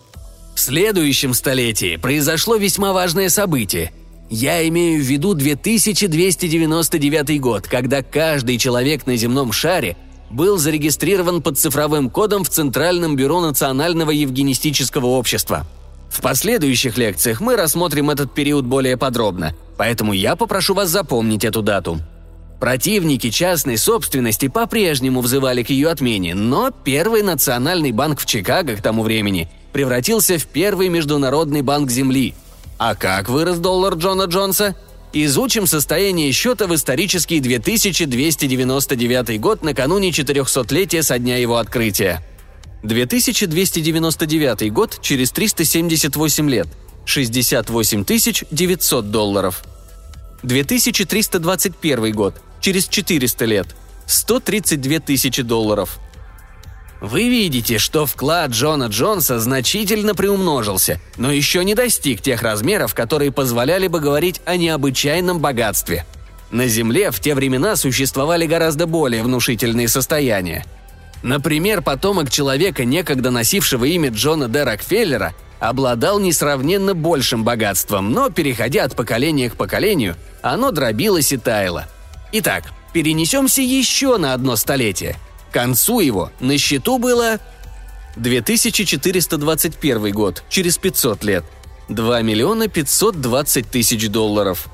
В 0.55 0.61
следующем 0.61 1.35
столетии 1.35 1.97
произошло 1.97 2.55
весьма 2.57 2.93
важное 2.93 3.29
событие. 3.29 3.93
Я 4.29 4.67
имею 4.69 5.03
в 5.03 5.07
виду 5.07 5.35
2299 5.35 7.41
год, 7.41 7.67
когда 7.67 8.03
каждый 8.03 8.59
человек 8.59 9.07
на 9.07 9.17
земном 9.17 9.51
шаре 9.53 9.97
был 10.31 10.59
зарегистрирован 10.59 11.43
под 11.43 11.59
цифровым 11.59 12.09
кодом 12.09 12.45
в 12.45 12.51
Центральном 12.51 13.17
бюро 13.17 13.41
Национального 13.41 14.13
евгенистического 14.13 15.07
общества– 15.07 15.67
в 16.11 16.21
последующих 16.21 16.99
лекциях 16.99 17.40
мы 17.40 17.57
рассмотрим 17.57 18.11
этот 18.11 18.35
период 18.35 18.67
более 18.67 18.97
подробно, 18.97 19.55
поэтому 19.79 20.12
я 20.12 20.35
попрошу 20.35 20.75
вас 20.75 20.88
запомнить 20.88 21.45
эту 21.45 21.62
дату. 21.62 22.00
Противники 22.59 23.31
частной 23.31 23.79
собственности 23.79 24.49
по-прежнему 24.49 25.23
взывали 25.23 25.62
к 25.62 25.71
ее 25.71 25.88
отмене, 25.88 26.35
но 26.35 26.71
Первый 26.71 27.23
национальный 27.23 27.93
банк 27.93 28.21
в 28.21 28.26
Чикаго 28.26 28.76
к 28.76 28.83
тому 28.83 29.02
времени 29.02 29.49
превратился 29.73 30.37
в 30.37 30.47
первый 30.47 30.88
международный 30.88 31.62
банк 31.62 31.90
Земли. 31.90 32.35
А 32.76 32.97
как 32.97 33.29
вырос 33.29 33.59
доллар 33.59 33.95
Джона 33.95 34.25
Джонса? 34.25 34.75
Изучим 35.12 35.67
состояние 35.67 36.33
счета 36.33 36.67
в 36.67 36.75
исторический 36.75 37.40
2299 37.40 39.40
год 39.40 39.62
накануне 39.62 40.11
400-летия 40.11 41.02
со 41.02 41.19
дня 41.19 41.38
его 41.38 41.57
открытия– 41.57 42.23
2299 42.83 44.73
год 44.73 44.99
через 45.03 45.31
378 45.33 46.49
лет. 46.49 46.69
68 47.05 48.05
900 48.51 49.11
долларов. 49.11 49.63
2321 50.43 52.13
год. 52.13 52.41
Через 52.61 52.89
400 52.89 53.45
лет. 53.45 53.67
132 54.07 55.01
тысячи 55.01 55.43
долларов. 55.43 55.99
Вы 57.01 57.29
видите, 57.29 57.79
что 57.79 58.05
вклад 58.05 58.51
Джона 58.51 58.85
Джонса 58.85 59.41
значительно 59.41 60.15
приумножился, 60.15 61.01
но 61.17 61.33
еще 61.33 61.65
не 61.65 61.75
достиг 61.75 62.21
тех 62.21 62.43
размеров, 62.43 62.95
которые 62.95 63.33
позволяли 63.33 63.87
бы 63.87 64.01
говорить 64.01 64.43
о 64.45 64.57
необычайном 64.57 65.39
богатстве. 65.39 66.05
На 66.51 66.67
Земле 66.67 67.11
в 67.11 67.21
те 67.21 67.35
времена 67.35 67.77
существовали 67.77 68.45
гораздо 68.45 68.87
более 68.87 69.23
внушительные 69.23 69.89
состояния– 69.89 70.65
Например, 71.23 71.83
потомок 71.83 72.31
человека, 72.31 72.85
некогда 72.85 73.31
носившего 73.31 73.85
имя 73.85 74.11
Джона 74.11 74.49
Д. 74.49 74.65
Рокфеллера, 74.65 75.35
обладал 75.59 76.19
несравненно 76.19 76.95
большим 76.95 77.45
богатством, 77.45 78.12
но, 78.12 78.31
переходя 78.31 78.85
от 78.85 78.97
поколения 78.97 79.50
к 79.50 79.57
поколению, 79.57 80.17
оно 80.41 80.71
дробилось 80.71 81.33
и 81.33 81.37
таяло. 81.37 81.87
Итак, 82.33 82.65
перенесемся 82.95 83.61
еще 83.61 84.17
на 84.17 84.33
одно 84.33 84.57
столетие. 84.57 85.17
К 85.50 85.55
концу 85.55 86.00
его 86.00 86.33
на 86.41 86.57
счету 86.57 86.99
было 86.99 87.39
2421 88.17 90.12
год, 90.12 90.43
через 90.49 90.79
500 90.79 91.25
лет. 91.25 91.45
2 91.91 92.23
миллиона 92.23 92.69
520 92.69 93.69
тысяч 93.69 94.09
долларов. 94.09 94.69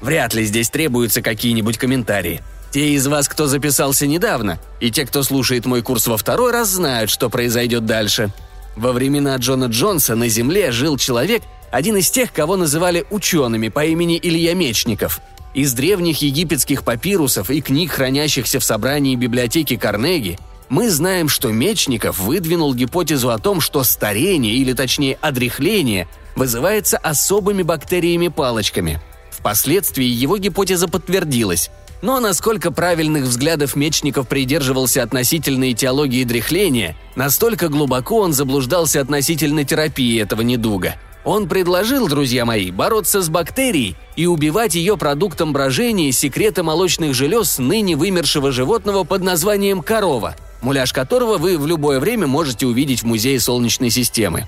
Вряд 0.00 0.34
ли 0.34 0.44
здесь 0.44 0.70
требуются 0.70 1.22
какие-нибудь 1.22 1.78
комментарии– 1.78 2.42
те 2.74 2.88
из 2.88 3.06
вас, 3.06 3.28
кто 3.28 3.46
записался 3.46 4.04
недавно, 4.04 4.58
и 4.80 4.90
те, 4.90 5.06
кто 5.06 5.22
слушает 5.22 5.64
мой 5.64 5.80
курс 5.80 6.08
во 6.08 6.16
второй 6.16 6.50
раз, 6.50 6.70
знают, 6.70 7.08
что 7.08 7.30
произойдет 7.30 7.86
дальше. 7.86 8.32
Во 8.74 8.90
времена 8.90 9.36
Джона 9.36 9.66
Джонса 9.66 10.16
на 10.16 10.26
Земле 10.26 10.72
жил 10.72 10.98
человек, 10.98 11.44
один 11.70 11.98
из 11.98 12.10
тех, 12.10 12.32
кого 12.32 12.56
называли 12.56 13.04
учеными 13.12 13.68
по 13.68 13.84
имени 13.84 14.18
Илья 14.20 14.54
Мечников. 14.54 15.20
Из 15.54 15.72
древних 15.72 16.20
египетских 16.20 16.82
папирусов 16.82 17.48
и 17.48 17.60
книг, 17.60 17.92
хранящихся 17.92 18.58
в 18.58 18.64
собрании 18.64 19.14
библиотеки 19.14 19.76
Карнеги, 19.76 20.36
мы 20.68 20.90
знаем, 20.90 21.28
что 21.28 21.52
Мечников 21.52 22.18
выдвинул 22.18 22.74
гипотезу 22.74 23.30
о 23.30 23.38
том, 23.38 23.60
что 23.60 23.84
старение, 23.84 24.54
или 24.54 24.72
точнее 24.72 25.16
одряхление, 25.20 26.08
вызывается 26.34 26.98
особыми 26.98 27.62
бактериями-палочками. 27.62 29.00
Впоследствии 29.30 30.06
его 30.06 30.38
гипотеза 30.38 30.88
подтвердилась– 30.88 31.70
но 32.04 32.20
насколько 32.20 32.70
правильных 32.70 33.24
взглядов 33.24 33.76
Мечников 33.76 34.28
придерживался 34.28 35.02
относительно 35.02 35.72
этиологии 35.72 36.22
дряхления, 36.24 36.96
настолько 37.16 37.70
глубоко 37.70 38.18
он 38.18 38.34
заблуждался 38.34 39.00
относительно 39.00 39.64
терапии 39.64 40.20
этого 40.20 40.42
недуга. 40.42 40.96
Он 41.24 41.48
предложил, 41.48 42.06
друзья 42.06 42.44
мои, 42.44 42.70
бороться 42.70 43.22
с 43.22 43.30
бактерией 43.30 43.96
и 44.16 44.26
убивать 44.26 44.74
ее 44.74 44.98
продуктом 44.98 45.54
брожения 45.54 46.12
секрета 46.12 46.62
молочных 46.62 47.14
желез 47.14 47.56
ныне 47.56 47.96
вымершего 47.96 48.52
животного 48.52 49.04
под 49.04 49.22
названием 49.22 49.80
корова, 49.80 50.36
муляж 50.60 50.92
которого 50.92 51.38
вы 51.38 51.56
в 51.56 51.66
любое 51.66 52.00
время 52.00 52.26
можете 52.26 52.66
увидеть 52.66 53.02
в 53.02 53.06
Музее 53.06 53.40
Солнечной 53.40 53.88
системы. 53.88 54.46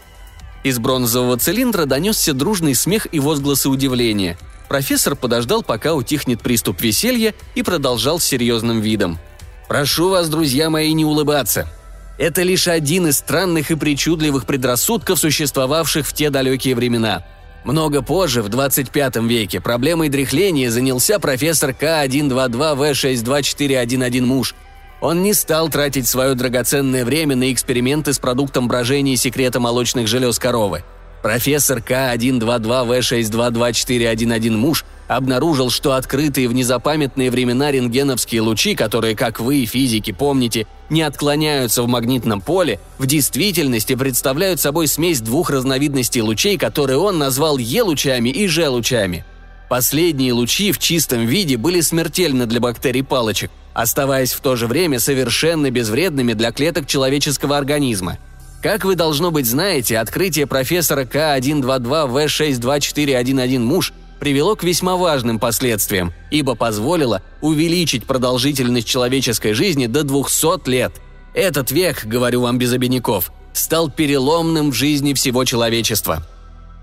Из 0.66 0.78
бронзового 0.78 1.38
цилиндра 1.38 1.86
донесся 1.86 2.34
дружный 2.34 2.74
смех 2.74 3.06
и 3.12 3.20
возгласы 3.20 3.68
удивления– 3.68 4.36
Профессор 4.68 5.14
подождал, 5.14 5.62
пока 5.62 5.94
утихнет 5.94 6.40
приступ 6.40 6.80
веселья, 6.80 7.34
и 7.54 7.62
продолжал 7.62 8.18
с 8.18 8.24
серьезным 8.24 8.80
видом. 8.80 9.20
«Прошу 9.68 10.08
вас, 10.10 10.28
друзья 10.28 10.70
мои, 10.70 10.92
не 10.92 11.04
улыбаться. 11.04 11.68
Это 12.18 12.42
лишь 12.42 12.66
один 12.66 13.06
из 13.08 13.18
странных 13.18 13.70
и 13.70 13.76
причудливых 13.76 14.46
предрассудков, 14.46 15.18
существовавших 15.18 16.06
в 16.06 16.14
те 16.14 16.30
далекие 16.30 16.74
времена. 16.74 17.26
Много 17.64 18.00
позже, 18.00 18.40
в 18.42 18.48
25 18.48 19.16
веке, 19.16 19.60
проблемой 19.60 20.08
дряхления 20.08 20.70
занялся 20.70 21.18
профессор 21.18 21.70
К122В62411 21.70 24.22
муж. 24.22 24.54
Он 25.00 25.22
не 25.22 25.34
стал 25.34 25.68
тратить 25.68 26.08
свое 26.08 26.34
драгоценное 26.34 27.04
время 27.04 27.36
на 27.36 27.52
эксперименты 27.52 28.12
с 28.12 28.18
продуктом 28.18 28.68
брожения 28.68 29.16
секрета 29.16 29.60
молочных 29.60 30.08
желез 30.08 30.38
коровы– 30.38 30.84
Профессор 31.26 31.78
К122В6224111 31.78 34.50
муж 34.50 34.84
обнаружил, 35.08 35.70
что 35.70 35.94
открытые 35.94 36.46
в 36.46 36.54
незапамятные 36.54 37.32
времена 37.32 37.72
рентгеновские 37.72 38.42
лучи, 38.42 38.76
которые, 38.76 39.16
как 39.16 39.40
вы, 39.40 39.64
физики, 39.64 40.12
помните, 40.12 40.68
не 40.88 41.02
отклоняются 41.02 41.82
в 41.82 41.88
магнитном 41.88 42.40
поле, 42.40 42.78
в 42.98 43.06
действительности 43.06 43.96
представляют 43.96 44.60
собой 44.60 44.86
смесь 44.86 45.20
двух 45.20 45.50
разновидностей 45.50 46.20
лучей, 46.20 46.58
которые 46.58 46.98
он 46.98 47.18
назвал 47.18 47.58
Е-лучами 47.58 48.28
и 48.28 48.46
Ж-лучами. 48.46 49.24
Последние 49.68 50.32
лучи 50.32 50.70
в 50.70 50.78
чистом 50.78 51.26
виде 51.26 51.56
были 51.56 51.80
смертельны 51.80 52.46
для 52.46 52.60
бактерий 52.60 53.02
палочек, 53.02 53.50
оставаясь 53.76 54.32
в 54.32 54.40
то 54.40 54.56
же 54.56 54.66
время 54.66 54.98
совершенно 54.98 55.70
безвредными 55.70 56.32
для 56.32 56.52
клеток 56.52 56.86
человеческого 56.86 57.56
организма– 57.56 58.18
как 58.66 58.84
вы, 58.84 58.96
должно 58.96 59.30
быть, 59.30 59.46
знаете, 59.46 59.96
открытие 59.98 60.48
профессора 60.48 61.04
К122В62411 61.04 63.60
муж 63.60 63.92
привело 64.18 64.56
к 64.56 64.64
весьма 64.64 64.96
важным 64.96 65.38
последствиям, 65.38 66.12
ибо 66.32 66.56
позволило 66.56 67.22
увеличить 67.40 68.06
продолжительность 68.06 68.88
человеческой 68.88 69.52
жизни 69.52 69.86
до 69.86 70.02
200 70.02 70.68
лет. 70.68 70.94
Этот 71.32 71.70
век, 71.70 72.06
говорю 72.06 72.40
вам 72.40 72.58
без 72.58 72.72
обиняков, 72.72 73.30
стал 73.52 73.88
переломным 73.88 74.72
в 74.72 74.74
жизни 74.74 75.14
всего 75.14 75.44
человечества. 75.44 76.24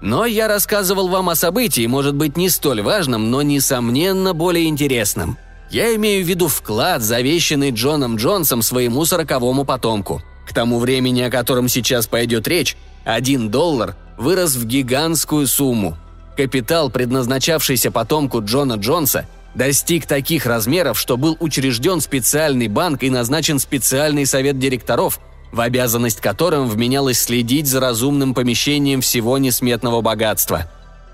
Но 0.01 0.25
я 0.25 0.47
рассказывал 0.47 1.09
вам 1.09 1.29
о 1.29 1.35
событии, 1.35 1.85
может 1.85 2.15
быть, 2.15 2.37
не 2.37 2.49
столь 2.49 2.81
важном, 2.81 3.29
но, 3.29 3.41
несомненно, 3.41 4.33
более 4.33 4.67
интересном. 4.67 5.37
Я 5.73 5.95
имею 5.95 6.23
в 6.23 6.27
виду 6.27 6.49
вклад, 6.49 7.01
завещанный 7.01 7.71
Джоном 7.71 8.17
Джонсом 8.17 8.61
своему 8.61 9.05
сороковому 9.05 9.65
потомку. 9.65 10.21
К 10.47 10.53
тому 10.53 10.77
времени, 10.77 11.21
о 11.21 11.31
котором 11.31 11.67
сейчас 11.67 12.05
пойдет 12.05 12.47
речь, 12.47 12.77
один 13.03 13.49
доллар 13.49 13.95
вырос 14.19 14.53
в 14.53 14.67
гигантскую 14.67 15.47
сумму. 15.47 15.97
Капитал, 16.37 16.91
предназначавшийся 16.91 17.89
потомку 17.89 18.43
Джона 18.43 18.73
Джонса, 18.73 19.27
достиг 19.55 20.05
таких 20.05 20.45
размеров, 20.45 20.99
что 20.99 21.17
был 21.17 21.37
учрежден 21.39 22.01
специальный 22.01 22.67
банк 22.67 23.01
и 23.01 23.09
назначен 23.09 23.57
специальный 23.57 24.27
совет 24.27 24.59
директоров, 24.59 25.19
в 25.51 25.59
обязанность 25.59 26.21
которым 26.21 26.69
вменялось 26.69 27.19
следить 27.19 27.65
за 27.65 27.79
разумным 27.79 28.35
помещением 28.35 29.01
всего 29.01 29.39
несметного 29.39 30.01
богатства. 30.01 30.69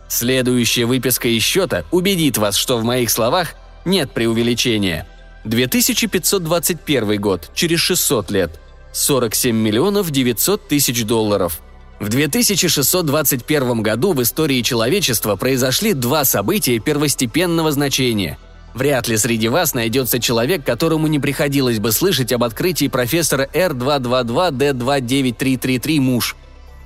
Следующая 0.10 0.84
выписка 0.84 1.30
из 1.30 1.44
счета 1.44 1.86
убедит 1.92 2.38
вас, 2.38 2.58
что 2.58 2.78
в 2.78 2.84
моих 2.84 3.10
словах 3.10 3.56
нет 3.86 4.12
преувеличения. 4.12 5.08
2521 5.46 7.22
год, 7.22 7.50
через 7.54 7.80
600 7.80 8.32
лет. 8.32 8.60
47 8.92 9.56
миллионов 9.56 10.12
900 10.12 10.68
тысяч 10.68 11.06
долларов– 11.06 11.62
в 12.00 12.08
2621 12.08 13.82
году 13.82 14.14
в 14.14 14.22
истории 14.22 14.62
человечества 14.62 15.36
произошли 15.36 15.92
два 15.94 16.24
события 16.24 16.80
первостепенного 16.80 17.74
значения. 17.74 18.38
Вряд 18.74 19.10
ли 19.10 19.18
среди 19.18 19.50
вас 19.50 19.74
найдется 19.74 20.20
человек, 20.20 20.66
которому 20.66 21.08
не 21.08 21.20
приходилось 21.20 21.80
бы 21.80 21.92
слышать 21.92 22.32
об 22.32 22.46
открытии 22.46 22.88
профессора 22.88 23.50
R222D29333 23.54 26.00
муж. 26.00 26.38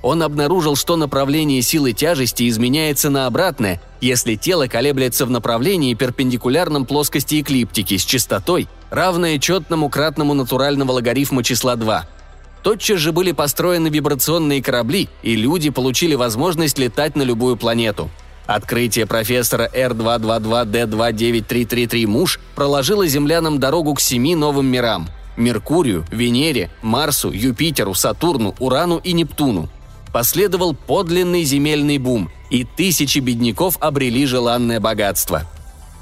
Он 0.03 0.21
обнаружил, 0.21 0.75
что 0.75 0.95
направление 0.95 1.63
силы 1.63 1.93
тяжести 1.93 2.47
изменяется 2.47 3.09
на 3.09 3.25
обратное, 3.25 3.81
если 4.01 4.35
тело 4.35 4.67
колеблется 4.67 5.25
в 5.25 5.31
направлении 5.31 5.95
перпендикулярном 5.95 6.85
плоскости 6.85 7.41
эклиптики 7.41 7.97
с 7.97 8.05
частотой, 8.05 8.67
равной 8.91 9.39
четному 9.39 9.89
кратному 9.89 10.35
натурального 10.35 10.91
логарифма 10.91 11.43
числа 11.43 11.75
2– 11.75 12.05
Тотчас 12.63 12.97
же 12.99 13.11
были 13.11 13.31
построены 13.33 13.89
вибрационные 13.89 14.63
корабли, 14.63 15.09
и 15.21 15.35
люди 15.35 15.69
получили 15.69 16.15
возможность 16.15 16.79
летать 16.79 17.17
на 17.17 17.23
любую 17.23 17.57
планету. 17.57 18.09
Открытие 18.47 19.05
профессора 19.05 19.69
R222D29333 19.73 22.07
Муж 22.07 22.39
проложило 22.55 23.05
землянам 23.05 23.59
дорогу 23.59 23.93
к 23.93 23.99
семи 23.99 24.33
новым 24.35 24.67
мирам– 24.67 25.09
Меркурию, 25.37 26.05
Венере, 26.11 26.69
Марсу, 26.81 27.31
Юпитеру, 27.31 27.93
Сатурну, 27.95 28.55
Урану 28.59 28.99
и 29.03 29.13
Нептуну. 29.13 29.67
Последовал 30.13 30.75
подлинный 30.75 31.43
земельный 31.43 31.97
бум, 31.97 32.29
и 32.51 32.63
тысячи 32.63 33.17
бедняков 33.17 33.77
обрели 33.79 34.27
желанное 34.27 34.79
богатство. 34.79 35.41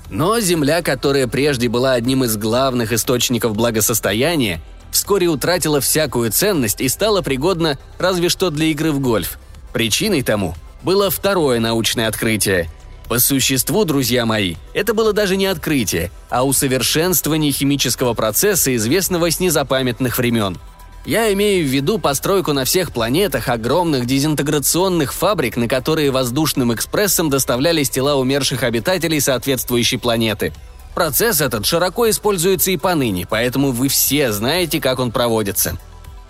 Но 0.10 0.38
Земля, 0.42 0.82
которая 0.82 1.28
прежде 1.28 1.70
была 1.70 1.94
одним 1.94 2.26
из 2.26 2.36
главных 2.36 2.92
источников 2.92 3.56
благосостояния, 3.56 4.62
вскоре 4.92 5.28
утратила 5.28 5.80
всякую 5.80 6.30
ценность 6.32 6.82
и 6.82 6.90
стала 6.90 7.22
пригодна 7.22 7.80
разве 7.98 8.28
что 8.28 8.50
для 8.50 8.66
игры 8.66 8.92
в 8.92 9.00
гольф. 9.00 9.40
Причиной 9.72 10.24
тому 10.24 10.56
было 10.84 11.10
второе 11.10 11.62
научное 11.62 12.10
открытие. 12.10 12.70
По 13.08 13.20
существу, 13.20 13.86
друзья 13.86 14.26
мои, 14.26 14.56
это 14.74 14.94
было 14.94 15.14
даже 15.14 15.38
не 15.38 15.46
открытие, 15.46 16.12
а 16.30 16.46
усовершенствование 16.46 17.54
химического 17.54 18.14
процесса, 18.14 18.76
известного 18.76 19.32
с 19.32 19.40
незапамятных 19.40 20.18
времен. 20.18 20.58
Я 21.06 21.34
имею 21.34 21.66
в 21.66 21.70
виду 21.70 21.98
постройку 21.98 22.54
на 22.54 22.64
всех 22.64 22.92
планетах 22.92 23.50
огромных 23.50 24.06
дезинтеграционных 24.06 25.14
фабрик, 25.14 25.58
на 25.58 25.68
которые 25.68 26.12
воздушным 26.12 26.74
экспрессом 26.74 27.30
доставлялись 27.30 27.90
тела 27.90 28.16
умерших 28.16 28.64
обитателей 28.64 29.20
соответствующей 29.20 29.98
планеты– 29.98 30.54
Процесс 30.94 31.40
этот 31.40 31.66
широко 31.66 32.10
используется 32.10 32.72
и 32.72 32.78
поныне, 32.78 33.26
поэтому 33.30 33.72
вы 33.72 33.88
все 33.88 34.32
знаете, 34.32 34.82
как 34.82 35.00
он 35.00 35.12
проводится. 35.12 35.78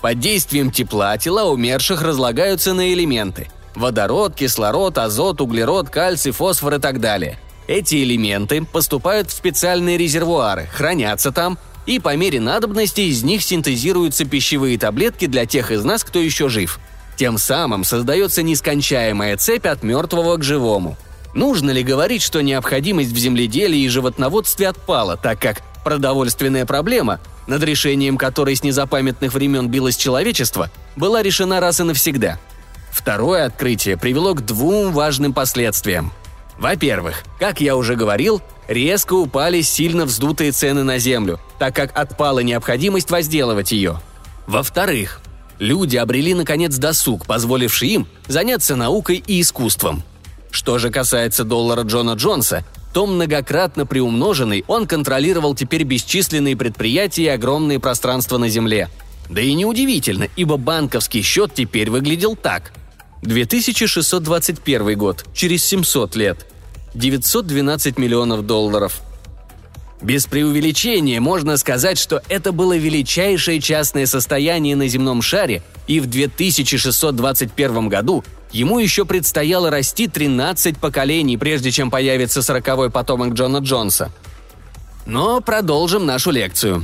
Под 0.01 0.19
действием 0.19 0.71
тепла 0.71 1.17
тела 1.17 1.45
умерших 1.45 2.01
разлагаются 2.01 2.73
на 2.73 2.93
элементы– 2.93 3.49
водород, 3.75 4.35
кислород, 4.35 4.97
азот, 4.97 5.41
углерод, 5.41 5.89
кальций, 5.89 6.31
фосфор 6.31 6.75
и 6.75 6.79
так 6.79 6.99
далее. 6.99 7.39
Эти 7.67 8.03
элементы 8.03 8.65
поступают 8.65 9.29
в 9.29 9.33
специальные 9.33 9.97
резервуары, 9.97 10.67
хранятся 10.71 11.31
там, 11.31 11.57
и 11.85 11.99
по 11.99 12.15
мере 12.15 12.39
надобности 12.39 13.01
из 13.01 13.23
них 13.23 13.43
синтезируются 13.43 14.25
пищевые 14.25 14.77
таблетки 14.77 15.25
для 15.25 15.45
тех 15.45 15.71
из 15.71 15.83
нас, 15.83 16.03
кто 16.03 16.19
еще 16.19 16.49
жив. 16.49 16.79
Тем 17.17 17.37
самым 17.37 17.83
создается 17.83 18.41
нескончаемая 18.43 19.37
цепь 19.37 19.65
от 19.65 19.83
мертвого 19.83 20.37
к 20.37 20.43
живому– 20.43 20.97
Нужно 21.33 21.71
ли 21.71 21.83
говорить, 21.83 22.21
что 22.21 22.41
необходимость 22.41 23.11
в 23.11 23.17
земледелии 23.17 23.79
и 23.79 23.87
животноводстве 23.87 24.67
отпала, 24.67 25.15
так 25.15 25.39
как 25.39 25.61
продовольственная 25.83 26.65
проблема, 26.65 27.19
над 27.47 27.63
решением 27.63 28.17
которой 28.17 28.55
с 28.55 28.63
незапамятных 28.63 29.33
времен 29.33 29.69
билось 29.69 29.95
человечество, 29.95 30.69
была 30.95 31.23
решена 31.23 31.59
раз 31.59 31.79
и 31.79 31.83
навсегда? 31.83 32.37
Второе 32.91 33.45
открытие 33.45 33.95
привело 33.95 34.33
к 34.33 34.45
двум 34.45 34.91
важным 34.91 35.33
последствиям. 35.33 36.11
Во-первых, 36.59 37.23
как 37.39 37.61
я 37.61 37.77
уже 37.77 37.95
говорил, 37.95 38.41
резко 38.73 39.13
упали 39.13 39.61
сильно 39.61 40.05
вздутые 40.05 40.51
цены 40.51 40.83
на 40.83 40.97
землю, 40.97 41.39
так 41.59 41.75
как 41.75 41.97
отпала 41.97 42.39
необходимость 42.39 43.11
возделывать 43.11 43.71
ее. 43.71 44.01
Во-вторых, 44.47 45.21
люди 45.59 45.97
обрели 45.97 46.33
наконец 46.33 46.75
досуг, 46.77 47.25
позволивший 47.25 47.89
им 47.89 48.07
заняться 48.27 48.75
наукой 48.75 49.23
и 49.25 49.41
искусством– 49.41 50.03
что 50.51 50.77
же 50.77 50.89
касается 50.89 51.43
доллара 51.45 51.83
Джона 51.83 52.11
Джонса, 52.11 52.63
то 52.93 53.07
многократно 53.07 53.85
приумноженный 53.85 54.65
он 54.67 54.85
контролировал 54.85 55.55
теперь 55.55 55.83
бесчисленные 55.83 56.57
предприятия 56.57 57.23
и 57.23 57.27
огромные 57.27 57.79
пространства 57.79 58.37
на 58.37 58.49
Земле. 58.49 58.89
Да 59.29 59.41
и 59.41 59.53
неудивительно, 59.53 60.27
ибо 60.35 60.57
банковский 60.57 61.21
счет 61.21 61.53
теперь 61.55 61.89
выглядел 61.89 62.35
так. 62.35 62.73
2621 63.21 64.97
год, 64.97 65.25
через 65.33 65.63
700 65.63 66.15
лет. 66.17 66.47
912 66.93 67.97
миллионов 67.97 68.45
долларов. 68.45 69.01
Без 70.01 70.25
преувеличения 70.25 71.21
можно 71.21 71.57
сказать, 71.57 71.99
что 71.99 72.23
это 72.27 72.51
было 72.51 72.75
величайшее 72.75 73.61
частное 73.61 74.07
состояние 74.07 74.75
на 74.75 74.87
земном 74.87 75.21
шаре, 75.21 75.61
и 75.87 75.99
в 75.99 76.07
2621 76.07 77.87
году 77.87 78.23
Ему 78.51 78.79
еще 78.79 79.05
предстояло 79.05 79.69
расти 79.69 80.07
13 80.07 80.77
поколений, 80.77 81.37
прежде 81.37 81.71
чем 81.71 81.89
появится 81.89 82.41
сороковой 82.41 82.89
потомок 82.89 83.33
Джона 83.33 83.57
Джонса. 83.57 84.11
Но 85.05 85.41
продолжим 85.41 86.05
нашу 86.05 86.31
лекцию. 86.31 86.83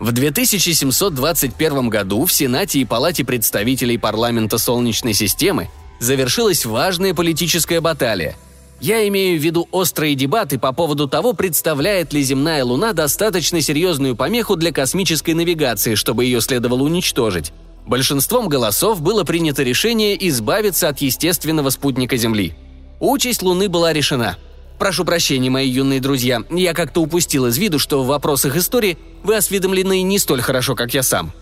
В 0.00 0.12
2721 0.12 1.88
году 1.88 2.26
в 2.26 2.32
Сенате 2.32 2.80
и 2.80 2.84
Палате 2.84 3.24
представителей 3.24 3.98
парламента 3.98 4.58
Солнечной 4.58 5.14
системы 5.14 5.70
завершилась 6.00 6.66
важная 6.66 7.14
политическая 7.14 7.80
баталия. 7.80 8.36
Я 8.80 9.06
имею 9.08 9.40
в 9.40 9.42
виду 9.42 9.66
острые 9.70 10.14
дебаты 10.14 10.58
по 10.58 10.72
поводу 10.72 11.08
того, 11.08 11.32
представляет 11.32 12.12
ли 12.12 12.22
земная 12.22 12.62
Луна 12.62 12.92
достаточно 12.92 13.60
серьезную 13.60 14.16
помеху 14.16 14.56
для 14.56 14.70
космической 14.70 15.32
навигации, 15.32 15.94
чтобы 15.94 16.24
ее 16.24 16.40
следовало 16.40 16.82
уничтожить. 16.82 17.52
Большинством 17.86 18.48
голосов 18.48 19.00
было 19.00 19.24
принято 19.24 19.62
решение 19.62 20.28
избавиться 20.28 20.88
от 20.88 20.98
естественного 20.98 21.70
спутника 21.70 22.16
Земли. 22.16 22.54
Участь 23.00 23.42
Луны 23.42 23.68
была 23.68 23.92
решена. 23.92 24.36
Прошу 24.78 25.04
прощения, 25.04 25.48
мои 25.48 25.68
юные 25.68 26.00
друзья, 26.00 26.42
я 26.50 26.74
как-то 26.74 27.00
упустил 27.00 27.46
из 27.46 27.56
виду, 27.56 27.78
что 27.78 28.02
в 28.02 28.08
вопросах 28.08 28.56
истории 28.56 28.98
вы 29.22 29.36
осведомлены 29.36 30.02
не 30.02 30.18
столь 30.18 30.42
хорошо, 30.42 30.74
как 30.74 30.92
я 30.92 31.02
сам. 31.02 31.32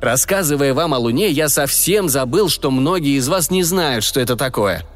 Рассказывая 0.00 0.72
вам 0.72 0.94
о 0.94 0.98
Луне, 0.98 1.28
я 1.28 1.48
совсем 1.48 2.08
забыл, 2.08 2.48
что 2.48 2.70
многие 2.70 3.18
из 3.18 3.28
вас 3.28 3.50
не 3.50 3.62
знают, 3.62 4.04
что 4.04 4.20
это 4.20 4.36
такое. 4.36 4.86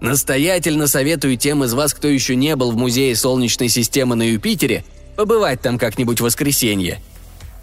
Настоятельно 0.00 0.86
советую 0.86 1.36
тем 1.36 1.64
из 1.64 1.74
вас, 1.74 1.92
кто 1.92 2.08
еще 2.08 2.36
не 2.36 2.54
был 2.56 2.70
в 2.70 2.76
музее 2.76 3.16
Солнечной 3.16 3.68
системы 3.68 4.14
на 4.14 4.30
Юпитере, 4.30 4.84
побывать 5.16 5.60
там 5.60 5.78
как-нибудь 5.78 6.20
в 6.20 6.24
воскресенье. 6.24 7.00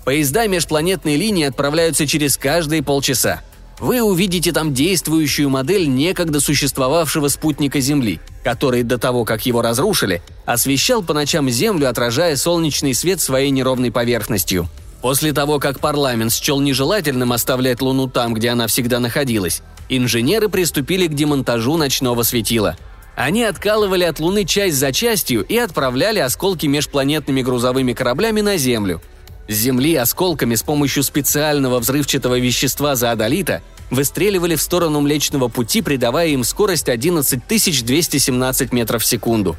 Поезда 0.04 0.48
межпланетной 0.48 1.16
линии 1.16 1.46
отправляются 1.46 2.06
через 2.06 2.38
каждые 2.38 2.84
полчаса. 2.84 3.42
Вы 3.80 4.02
увидите 4.02 4.52
там 4.52 4.74
действующую 4.74 5.50
модель 5.50 5.88
некогда 5.88 6.40
существовавшего 6.40 7.28
спутника 7.28 7.80
Земли, 7.80 8.20
который 8.44 8.84
до 8.84 8.98
того, 8.98 9.26
как 9.26 9.46
его 9.46 9.62
разрушили, 9.62 10.22
освещал 10.46 11.04
по 11.04 11.14
ночам 11.14 11.50
Землю, 11.50 11.90
отражая 11.90 12.36
солнечный 12.36 12.94
свет 12.94 13.20
своей 13.20 13.50
неровной 13.50 13.92
поверхностью. 13.92 14.70
После 15.02 15.34
того, 15.34 15.60
как 15.60 15.80
парламент 15.80 16.34
счел 16.34 16.62
нежелательным 16.62 17.32
оставлять 17.34 17.82
Луну 17.82 18.08
там, 18.08 18.34
где 18.34 18.50
она 18.50 18.68
всегда 18.68 19.00
находилась, 19.00 19.62
инженеры 19.90 20.50
приступили 20.50 21.08
к 21.08 21.14
демонтажу 21.14 21.78
ночного 21.78 22.24
светила. 22.24 22.78
Они 23.16 23.44
откалывали 23.44 24.04
от 24.04 24.20
Луны 24.20 24.46
часть 24.46 24.76
за 24.76 24.92
частью 24.92 25.44
и 25.46 25.58
отправляли 25.58 26.20
осколки 26.20 26.66
межпланетными 26.68 27.42
грузовыми 27.42 27.94
кораблями 27.94 28.42
на 28.42 28.58
Землю– 28.58 29.02
С 29.48 29.54
Земли 29.54 29.96
осколками 29.96 30.56
с 30.56 30.64
помощью 30.64 31.04
специального 31.04 31.80
взрывчатого 31.80 32.40
вещества 32.40 32.96
зоодолита 32.96 33.62
выстреливали 33.92 34.56
в 34.56 34.62
сторону 34.62 35.02
Млечного 35.02 35.50
Пути, 35.50 35.84
придавая 35.84 36.30
им 36.30 36.44
скорость 36.44 36.90
11 36.90 37.48
217 37.48 38.74
метров 38.74 39.04
в 39.04 39.06
секунду. 39.06 39.56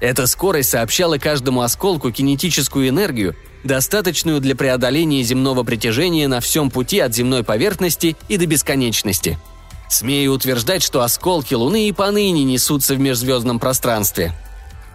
Эта 0.00 0.26
скорость 0.26 0.70
сообщала 0.70 1.18
каждому 1.18 1.62
осколку 1.62 2.10
кинетическую 2.10 2.88
энергию, 2.88 3.36
достаточную 3.62 4.40
для 4.40 4.56
преодоления 4.56 5.22
земного 5.22 5.62
притяжения 5.62 6.26
на 6.26 6.40
всем 6.40 6.70
пути 6.70 6.98
от 6.98 7.14
земной 7.14 7.44
поверхности 7.44 8.16
и 8.28 8.36
до 8.36 8.46
бесконечности. 8.46 9.38
Смею 9.88 10.32
утверждать, 10.32 10.82
что 10.82 11.02
осколки 11.02 11.54
Луны 11.54 11.88
и 11.88 11.92
поныне 11.92 12.44
несутся 12.44 12.94
в 12.94 13.00
межзвездном 13.00 13.58
пространстве. 13.58 14.32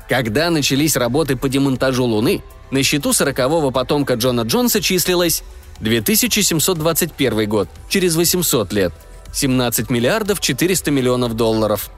Когда 0.07 0.49
начались 0.49 0.95
работы 0.95 1.35
по 1.35 1.49
демонтажу 1.49 2.05
Луны, 2.05 2.43
на 2.71 2.83
счету 2.83 3.13
сорокового 3.13 3.71
потомка 3.71 4.13
Джона 4.13 4.41
Джонса 4.41 4.81
числилось 4.81 5.43
2721 5.79 7.49
год, 7.49 7.69
через 7.89 8.15
800 8.15 8.73
лет, 8.73 8.93
17 9.33 9.89
миллиардов 9.89 10.39
400 10.39 10.91
миллионов 10.91 11.35
долларов. 11.35 11.89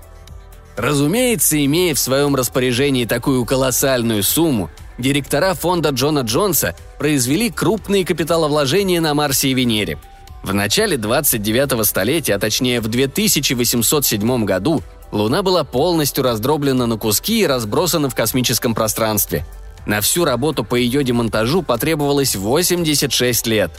Разумеется, 0.77 1.63
имея 1.63 1.93
в 1.93 1.99
своем 1.99 2.35
распоряжении 2.35 3.05
такую 3.05 3.45
колоссальную 3.45 4.23
сумму, 4.23 4.69
директора 4.97 5.53
фонда 5.53 5.89
Джона 5.89 6.19
Джонса 6.19 6.75
произвели 6.99 7.49
крупные 7.49 8.05
капиталовложения 8.05 9.01
на 9.01 9.13
Марсе 9.13 9.49
и 9.49 9.53
Венере. 9.53 9.97
В 10.45 10.53
начале 10.53 10.95
29-го 10.95 11.83
столетия, 11.83 12.35
а 12.35 12.39
точнее 12.39 12.79
в 12.79 12.87
2807 12.87 14.45
году, 14.45 14.83
Луна 15.11 15.41
была 15.41 15.63
полностью 15.63 16.23
раздроблена 16.23 16.85
на 16.85 16.97
куски 16.97 17.41
и 17.41 17.47
разбросана 17.47 18.11
в 18.11 18.15
космическом 18.15 18.75
пространстве. 18.75 19.43
На 19.87 20.01
всю 20.01 20.23
работу 20.23 20.63
по 20.63 20.75
ее 20.75 21.03
демонтажу 21.03 21.63
потребовалось 21.63 22.35
86 22.35 23.47
лет. 23.47 23.71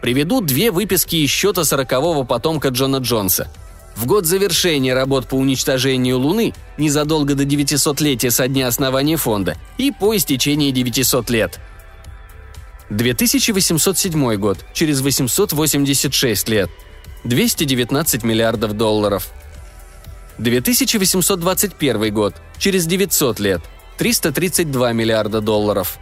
Приведу 0.00 0.40
две 0.40 0.70
выписки 0.70 1.16
из 1.16 1.28
счета 1.28 1.64
сорокового 1.64 2.22
потомка 2.22 2.68
Джона 2.68 2.98
Джонса– 2.98 3.48
в 3.94 4.06
год 4.06 4.26
завершения 4.26 4.94
работ 4.94 5.26
по 5.26 5.34
уничтожению 5.34 6.18
Луны, 6.18 6.54
незадолго 6.78 7.34
до 7.34 7.44
900-летия 7.44 8.30
со 8.30 8.48
дня 8.48 8.68
основания 8.68 9.16
фонда, 9.16 9.56
и 9.76 9.90
по 9.90 10.16
истечении 10.16 10.70
900 10.70 11.30
лет. 11.30 11.60
2807 12.90 14.36
год, 14.36 14.58
через 14.72 15.00
886 15.00 16.48
лет. 16.48 16.70
219 17.24 18.24
миллиардов 18.24 18.76
долларов. 18.76 19.30
2821 20.38 22.12
год, 22.12 22.34
через 22.58 22.86
900 22.86 23.40
лет. 23.40 23.62
332 23.98 24.92
миллиарда 24.92 25.40
долларов. 25.40 25.98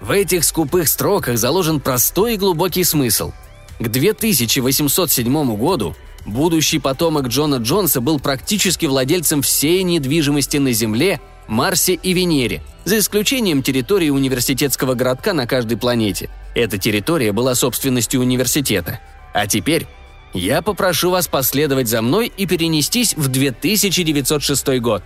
В 0.00 0.10
этих 0.10 0.44
скупых 0.44 0.88
строках 0.88 1.38
заложен 1.38 1.80
простой 1.80 2.34
и 2.34 2.36
глубокий 2.36 2.84
смысл. 2.84 3.32
К 3.78 3.88
2807 3.88 5.56
году 5.56 5.96
Будущий 6.26 6.80
потомок 6.80 7.28
Джона 7.28 7.56
Джонса 7.56 8.00
был 8.00 8.18
практически 8.18 8.86
владельцем 8.86 9.42
всей 9.42 9.84
недвижимости 9.84 10.56
на 10.56 10.72
Земле, 10.72 11.20
Марсе 11.48 11.94
и 11.94 12.12
Венере, 12.12 12.62
за 12.84 12.98
исключением 12.98 13.62
территории 13.62 14.10
университетского 14.10 14.94
городка 14.94 15.32
на 15.32 15.46
каждой 15.46 15.76
планете. 15.76 16.30
Эта 16.54 16.78
территория 16.78 17.32
была 17.32 17.54
собственностью 17.54 18.20
университета. 18.20 19.00
А 19.34 19.46
теперь 19.46 19.86
я 20.32 20.62
попрошу 20.62 21.10
вас 21.10 21.28
последовать 21.28 21.88
за 21.88 22.02
мной 22.02 22.32
и 22.36 22.46
перенестись 22.46 23.14
в 23.14 23.28
2906 23.28 24.80
год. 24.80 25.02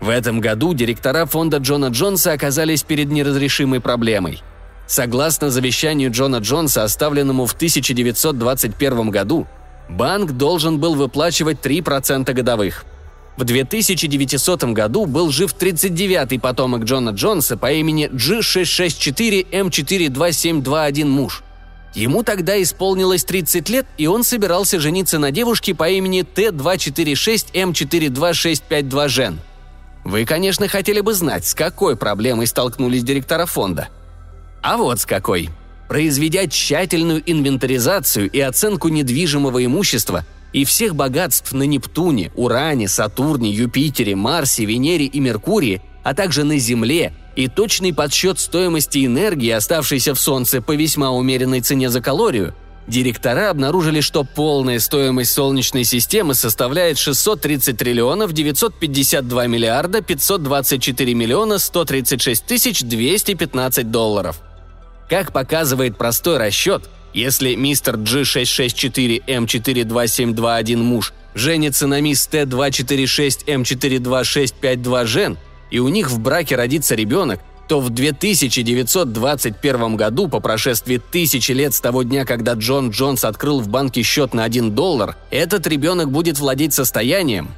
В 0.00 0.08
этом 0.08 0.40
году 0.40 0.74
директора 0.74 1.26
фонда 1.26 1.58
Джона 1.58 1.86
Джонса 1.86 2.32
оказались 2.32 2.82
перед 2.82 3.10
неразрешимой 3.10 3.80
проблемой. 3.80 4.42
Согласно 4.86 5.50
завещанию 5.50 6.10
Джона 6.10 6.36
Джонса, 6.36 6.84
оставленному 6.84 7.46
в 7.46 7.52
1921 7.54 9.10
году, 9.10 9.46
банк 9.88 10.32
должен 10.32 10.78
был 10.78 10.94
выплачивать 10.94 11.58
3% 11.64 12.32
годовых. 12.32 12.84
В 13.36 13.44
2900 13.44 14.64
году 14.64 15.06
был 15.06 15.30
жив 15.30 15.54
39-й 15.58 16.38
потомок 16.38 16.84
Джона 16.84 17.08
Джонса 17.10 17.56
по 17.56 17.72
имени 17.72 18.08
G664M42721 18.08 21.06
муж. 21.06 21.42
Ему 21.94 22.22
тогда 22.22 22.62
исполнилось 22.62 23.24
30 23.24 23.68
лет, 23.68 23.86
и 23.98 24.06
он 24.06 24.22
собирался 24.24 24.80
жениться 24.80 25.18
на 25.18 25.30
девушке 25.30 25.74
по 25.74 25.86
имени 25.88 26.22
Т246М42652 26.22 29.08
Жен. 29.08 29.38
Вы, 30.04 30.24
конечно, 30.24 30.66
хотели 30.68 31.00
бы 31.00 31.12
знать, 31.14 31.46
с 31.46 31.54
какой 31.54 31.96
проблемой 31.96 32.46
столкнулись 32.46 33.04
директора 33.04 33.46
фонда. 33.46 33.88
А 34.62 34.76
вот 34.76 35.00
с 35.00 35.06
какой– 35.06 35.48
произведя 35.88 36.46
тщательную 36.46 37.22
инвентаризацию 37.24 38.30
и 38.30 38.40
оценку 38.40 38.88
недвижимого 38.88 39.64
имущества 39.64 40.24
и 40.54 40.64
всех 40.64 40.94
богатств 40.94 41.52
на 41.52 41.64
Нептуне, 41.64 42.32
Уране, 42.34 42.88
Сатурне, 42.88 43.50
Юпитере, 43.50 44.16
Марсе, 44.16 44.64
Венере 44.64 45.04
и 45.04 45.20
Меркурии, 45.20 45.82
а 46.02 46.14
также 46.14 46.44
на 46.44 46.58
Земле, 46.58 47.12
и 47.36 47.48
точный 47.48 47.92
подсчет 47.92 48.38
стоимости 48.38 49.04
энергии, 49.04 49.50
оставшейся 49.50 50.14
в 50.14 50.20
Солнце 50.20 50.62
по 50.62 50.74
весьма 50.76 51.10
умеренной 51.10 51.60
цене 51.60 51.90
за 51.90 52.00
калорию, 52.00 52.54
директора 52.86 53.50
обнаружили, 53.50 54.00
что 54.00 54.22
полная 54.24 54.78
стоимость 54.78 55.32
Солнечной 55.32 55.82
системы 55.82 56.34
составляет 56.34 56.98
630 56.98 57.76
триллионов 57.76 58.32
952 58.32 59.46
миллиарда 59.48 60.02
524 60.02 61.14
миллиона 61.14 61.58
136 61.58 62.46
тысяч 62.46 62.82
215 62.82 63.90
долларов– 63.90 64.40
как 65.08 65.32
показывает 65.32 65.98
простой 65.98 66.38
расчет, 66.38 66.88
если 67.14 67.54
мистер 67.54 67.96
G664M42721 67.96 70.76
муж 70.76 71.14
женится 71.34 71.86
на 71.86 72.00
мисс 72.00 72.26
Т246M42652 72.30 75.06
Жен, 75.06 75.38
и 75.70 75.78
у 75.78 75.88
них 75.88 76.10
в 76.10 76.18
браке 76.18 76.56
родится 76.56 76.94
ребенок, 76.94 77.40
то 77.68 77.80
в 77.80 77.90
2921 77.90 79.96
году, 79.96 80.28
по 80.28 80.40
прошествии 80.40 81.00
тысячи 81.10 81.52
лет 81.52 81.72
с 81.72 81.80
того 81.80 82.02
дня, 82.02 82.26
когда 82.26 82.52
Джон 82.52 82.90
Джонс 82.90 83.24
открыл 83.24 83.60
в 83.60 83.68
банке 83.68 84.02
счет 84.02 84.34
на 84.34 84.44
1 84.44 84.74
доллар, 84.74 85.16
этот 85.30 85.66
ребенок 85.66 86.10
будет 86.10 86.38
владеть 86.38 86.74
состоянием 86.74 87.48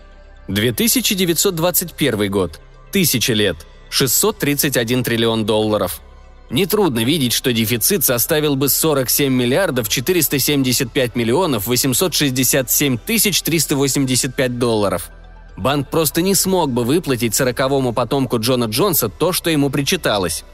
2921 0.48 2.30
год. 2.30 2.60
Тысяча 2.92 3.32
лет. 3.32 3.56
631 3.90 5.02
триллион 5.02 5.44
долларов. 5.44 6.00
Нетрудно 6.48 7.04
видеть, 7.04 7.32
что 7.32 7.52
дефицит 7.52 8.04
составил 8.04 8.54
бы 8.54 8.68
47 8.68 9.32
миллиардов 9.32 9.88
475 9.88 11.16
миллионов 11.16 11.66
867 11.66 12.98
тысяч 12.98 13.42
385 13.42 14.59
долларов. 14.59 15.11
Банк 15.56 15.88
просто 15.88 16.22
не 16.22 16.35
смог 16.35 16.70
бы 16.70 16.85
выплатить 16.85 17.35
сороковому 17.35 17.92
потомку 17.92 18.38
Джона 18.38 18.66
Джонса 18.66 19.09
то, 19.09 19.32
что 19.32 19.50
ему 19.50 19.70
причиталось. 19.70 20.44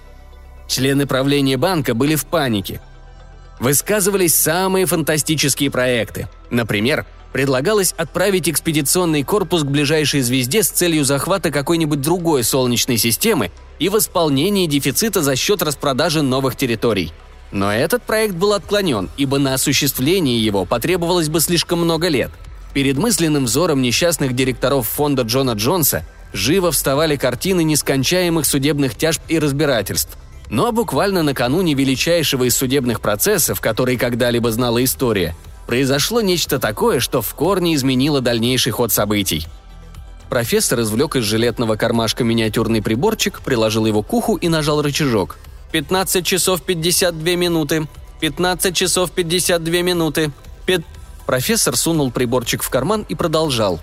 Члены 0.69 1.07
правления 1.07 1.59
банка 1.59 1.95
были 1.95 2.15
в 2.15 2.25
панике. 2.25 2.81
Высказывались 3.61 4.35
самые 4.35 4.87
фантастические 4.87 5.71
проекты. 5.71 6.29
Например, 6.51 7.05
предлагалось 7.33 7.95
отправить 7.97 8.49
экспедиционный 8.49 9.23
корпус 9.23 9.63
к 9.63 9.67
ближайшей 9.67 10.21
звезде 10.21 10.63
с 10.63 10.69
целью 10.69 11.05
захвата 11.05 11.51
какой-нибудь 11.51 12.01
другой 12.01 12.45
Солнечной 12.45 12.99
системы 12.99 13.51
и 13.79 13.89
восполнения 13.89 14.67
дефицита 14.67 15.23
за 15.23 15.35
счет 15.35 15.63
распродажи 15.63 16.23
новых 16.23 16.57
территорий. 16.57 17.13
Но 17.51 17.73
этот 17.73 18.03
проект 18.03 18.35
был 18.35 18.53
отклонен, 18.53 19.11
ибо 19.17 19.39
на 19.39 19.55
осуществление 19.55 20.43
его 20.43 20.65
потребовалось 20.65 21.29
бы 21.29 21.41
слишком 21.41 21.81
много 21.81 22.09
лет. 22.09 22.31
Перед 22.73 22.97
мысленным 22.97 23.45
взором 23.45 23.83
несчастных 23.83 24.35
директоров 24.35 24.89
фонда 24.89 25.23
Джона 25.23 25.53
Джонса 25.53 26.07
живо 26.33 26.71
вставали 26.71 27.17
картины 27.17 27.63
нескончаемых 27.63 28.47
судебных 28.47 28.95
тяжб 28.95 29.21
и 29.29 29.39
разбирательств. 29.39 30.17
Но 30.49 30.73
буквально 30.73 31.23
накануне 31.23 31.75
величайшего 31.75 32.45
из 32.45 32.57
судебных 32.57 33.01
процессов, 33.01 33.61
который 33.61 33.97
когда-либо 33.97 34.51
знала 34.51 34.83
история– 34.83 35.35
произошло 35.67 36.21
нечто 36.21 36.59
такое, 36.59 37.01
что 37.01 37.23
в 37.23 37.35
корне 37.35 37.75
изменило 37.75 38.21
дальнейший 38.21 38.73
ход 38.73 38.93
событий. 38.93 39.47
Профессор 40.29 40.81
извлек 40.81 41.17
из 41.17 41.25
жилетного 41.25 41.77
кармашка 41.77 42.25
миниатюрный 42.25 42.81
приборчик, 42.81 43.43
приложил 43.43 43.85
его 43.85 44.03
к 44.03 44.13
уху 44.15 44.37
и 44.37 44.49
нажал 44.49 44.81
рычажок. 44.81 45.37
«15 45.73 46.23
часов 46.23 46.63
52 46.63 47.37
минуты. 47.37 47.87
15 48.21 48.75
часов 48.75 49.11
52 49.11 49.83
минуты. 49.83 50.33
Пят...» 50.65 50.83
Профессор 51.27 51.77
сунул 51.77 52.11
приборчик 52.11 52.63
в 52.63 52.71
карман 52.71 53.05
и 53.09 53.15
продолжал. 53.15 53.81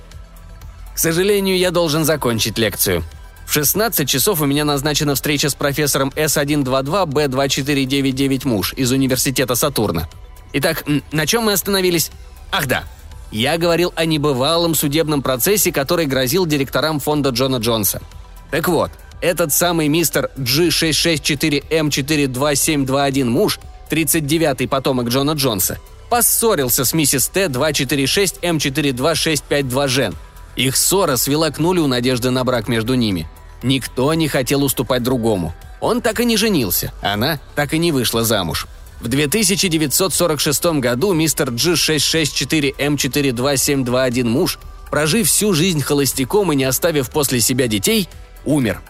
«К 0.95 0.97
сожалению, 0.97 1.57
я 1.57 1.71
должен 1.71 2.03
закончить 2.03 2.57
лекцию. 2.57 3.03
В 3.45 3.53
16 3.53 4.07
часов 4.07 4.41
у 4.41 4.45
меня 4.45 4.65
назначена 4.65 5.15
встреча 5.15 5.49
с 5.49 5.55
профессором 5.55 6.11
С122Б2499 6.15 8.47
Муж 8.47 8.73
из 8.73 8.91
Университета 8.91 9.55
Сатурна. 9.55 10.07
Итак, 10.53 10.85
на 11.11 11.27
чем 11.27 11.43
мы 11.43 11.51
остановились? 11.53 12.11
Ах 12.51 12.67
да, 12.67 12.83
я 13.31 13.57
говорил 13.57 13.93
о 13.95 14.03
небывалом 14.05 14.75
судебном 14.75 15.21
процессе, 15.21 15.71
который 15.71 16.07
грозил 16.07 16.45
директорам 16.45 16.99
фонда 16.99 17.29
Джона 17.29 17.55
Джонса. 17.57 18.01
Так 18.49 18.67
вот, 18.67 18.89
этот 19.21 19.53
самый 19.53 19.87
мистер 19.87 20.31
G664M42721 20.37 23.25
муж, 23.25 23.59
39-й 23.91 24.67
потомок 24.67 25.09
Джона 25.09 25.33
Джонса, 25.33 25.77
поссорился 26.09 26.85
с 26.85 26.93
миссис 26.93 27.29
Т246М42652 27.33 29.87
Жен. 29.87 30.15
Их 30.55 30.75
ссора 30.75 31.15
свела 31.15 31.51
к 31.51 31.59
нулю 31.59 31.85
надежды 31.85 32.31
на 32.31 32.43
брак 32.43 32.67
между 32.67 32.95
ними. 32.95 33.29
Никто 33.61 34.11
не 34.15 34.27
хотел 34.27 34.63
уступать 34.63 35.03
другому. 35.03 35.53
Он 35.79 36.01
так 36.01 36.19
и 36.19 36.25
не 36.25 36.35
женился, 36.35 36.91
она 37.01 37.39
так 37.55 37.73
и 37.73 37.77
не 37.77 37.91
вышла 37.91 38.23
замуж. 38.23 38.65
В 38.99 39.07
2946 39.07 40.65
году 40.79 41.13
мистер 41.13 41.51
G664M42721 41.51 44.23
муж, 44.25 44.59
прожив 44.91 45.27
всю 45.27 45.53
жизнь 45.53 45.81
холостяком 45.81 46.51
и 46.51 46.55
не 46.55 46.65
оставив 46.65 47.09
после 47.09 47.39
себя 47.39 47.67
детей, 47.67 48.09
умер. 48.43 48.81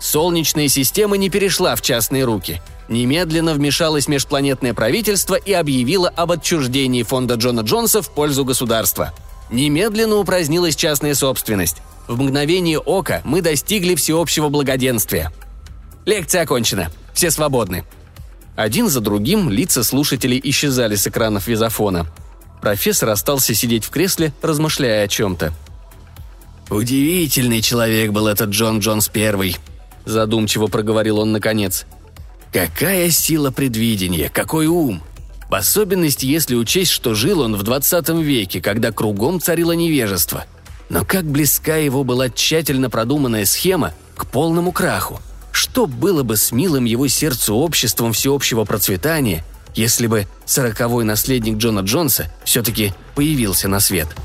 Солнечная 0.00 0.66
система 0.68 1.16
не 1.16 1.30
перешла 1.30 1.76
в 1.76 1.82
частные 1.82 2.24
руки. 2.24 2.60
Немедленно 2.88 3.54
вмешалось 3.54 4.08
межпланетное 4.08 4.74
правительство 4.74 5.36
и 5.36 5.52
объявило 5.52 6.08
об 6.08 6.32
отчуждении 6.32 7.04
фонда 7.04 7.36
Джона 7.36 7.60
Джонса 7.60 8.02
в 8.02 8.10
пользу 8.10 8.44
государства. 8.44 9.14
Немедленно 9.50 10.16
упразднилась 10.16 10.76
частная 10.76 11.14
собственность. 11.14 11.78
В 12.08 12.20
мгновение 12.20 12.78
ока 12.78 13.22
мы 13.24 13.40
достигли 13.40 13.94
всеобщего 13.94 14.50
благоденствия. 14.50 15.32
Лекция 16.04 16.42
окончена. 16.42 16.90
Все 17.14 17.30
свободны. 17.30 17.84
Один 18.56 18.88
за 18.88 19.00
другим 19.00 19.50
лица 19.50 19.82
слушателей 19.82 20.40
исчезали 20.42 20.94
с 20.94 21.06
экранов 21.06 21.48
визофона. 21.48 22.06
Профессор 22.60 23.10
остался 23.10 23.52
сидеть 23.54 23.84
в 23.84 23.90
кресле, 23.90 24.32
размышляя 24.42 25.04
о 25.04 25.08
чем-то. 25.08 25.52
«Удивительный 26.70 27.60
человек 27.60 28.12
был 28.12 28.26
этот 28.26 28.50
Джон 28.50 28.78
Джонс 28.78 29.08
Первый»,– 29.08 29.56
задумчиво 30.04 30.68
проговорил 30.68 31.18
он 31.18 31.32
наконец. 31.32 31.84
«Какая 32.52 33.10
сила 33.10 33.50
предвидения, 33.50 34.30
какой 34.30 34.66
ум! 34.66 35.02
В 35.50 35.54
особенности, 35.54 36.24
если 36.24 36.54
учесть, 36.54 36.90
что 36.90 37.14
жил 37.14 37.40
он 37.40 37.56
в 37.56 37.62
20 37.64 38.08
веке, 38.20 38.60
когда 38.60 38.92
кругом 38.92 39.40
царило 39.40 39.72
невежество. 39.72 40.46
Но 40.88 41.04
как 41.04 41.24
близка 41.24 41.76
его 41.76 42.02
была 42.02 42.30
тщательно 42.30 42.88
продуманная 42.88 43.44
схема 43.44 43.92
к 44.16 44.26
полному 44.26 44.72
краху– 44.72 45.20
что 45.54 45.86
было 45.86 46.22
бы 46.22 46.36
с 46.36 46.52
милым 46.52 46.84
его 46.84 47.08
сердцу 47.08 47.54
обществом 47.54 48.12
всеобщего 48.12 48.64
процветания, 48.64 49.44
если 49.74 50.06
бы 50.06 50.26
сороковой 50.44 51.04
наследник 51.04 51.56
Джона 51.56 51.80
Джонса 51.80 52.30
все-таки 52.44 52.92
появился 53.14 53.68
на 53.68 53.80
свет– 53.80 54.08